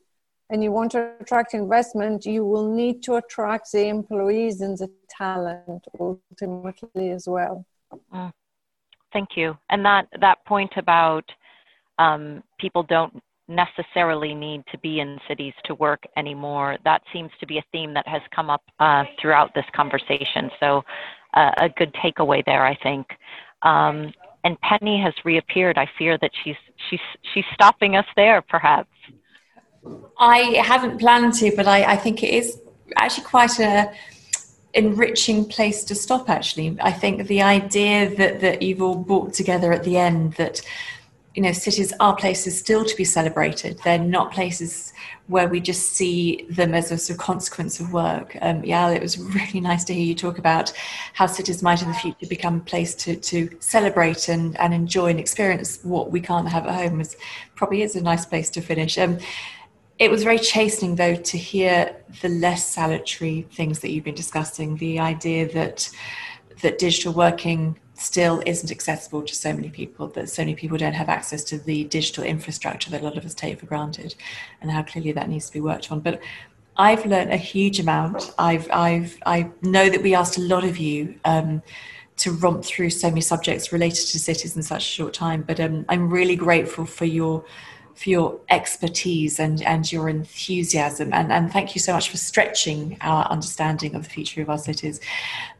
[0.49, 4.89] and you want to attract investment, you will need to attract the employees and the
[5.09, 7.65] talent ultimately as well.
[8.13, 8.33] Mm.
[9.13, 9.57] Thank you.
[9.69, 11.29] And that, that point about
[11.99, 13.21] um, people don't
[13.51, 16.77] necessarily need to be in cities to work anymore.
[16.83, 20.49] That seems to be a theme that has come up uh, throughout this conversation.
[20.59, 20.83] So,
[21.33, 23.07] uh, a good takeaway there, I think.
[23.61, 25.77] Um, and Penny has reappeared.
[25.77, 26.55] I fear that she's
[26.89, 26.99] she's
[27.33, 28.89] she's stopping us there, perhaps.
[30.17, 32.59] I haven't planned to, but I, I think it is
[32.95, 33.91] actually quite a
[34.73, 36.29] enriching place to stop.
[36.29, 40.61] Actually, I think the idea that that you've all brought together at the end that
[41.35, 43.79] you know, cities are places still to be celebrated.
[43.83, 44.91] They're not places
[45.27, 48.37] where we just see them as a sort of consequence of work.
[48.41, 50.73] Um, Yael, it was really nice to hear you talk about
[51.13, 55.07] how cities might in the future become a place to, to celebrate and, and enjoy
[55.07, 56.99] and experience what we can't have at home.
[56.99, 57.15] Is
[57.55, 58.97] probably is a nice place to finish.
[58.97, 59.17] Um,
[59.99, 64.75] it was very chastening, though, to hear the less salutary things that you've been discussing.
[64.77, 65.89] The idea that
[66.61, 70.93] that digital working still isn't accessible to so many people, that so many people don't
[70.93, 74.15] have access to the digital infrastructure that a lot of us take for granted,
[74.61, 75.99] and how clearly that needs to be worked on.
[75.99, 76.21] But
[76.77, 78.33] I've learned a huge amount.
[78.37, 81.61] I've, I've, I know that we asked a lot of you um,
[82.17, 85.59] to romp through so many subjects related to cities in such a short time, but
[85.59, 87.43] um, I'm really grateful for your
[87.93, 91.13] for your expertise and, and your enthusiasm.
[91.13, 94.57] And, and thank you so much for stretching our understanding of the future of our
[94.57, 94.99] cities.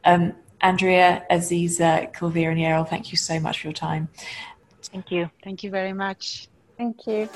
[0.06, 4.07] Um, Andrea, Aziza, Kulvir, and Yael, thank you so much for your time.
[4.84, 5.30] Thank you.
[5.43, 6.47] Thank you very much.
[6.78, 7.30] Thank you.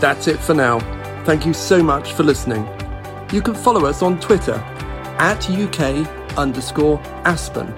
[0.00, 0.80] That's it for now.
[1.24, 2.66] Thank you so much for listening.
[3.32, 4.54] You can follow us on Twitter
[5.18, 6.06] at UK
[6.36, 7.72] underscore Aspen.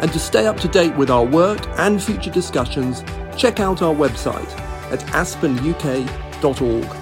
[0.00, 3.02] And to stay up to date with our work and future discussions,
[3.36, 4.50] check out our website
[4.90, 6.99] at aspenuk.org.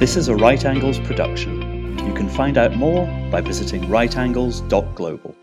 [0.00, 1.60] This is a Right Angles production.
[2.06, 5.36] You can find out more by visiting rightangles.global.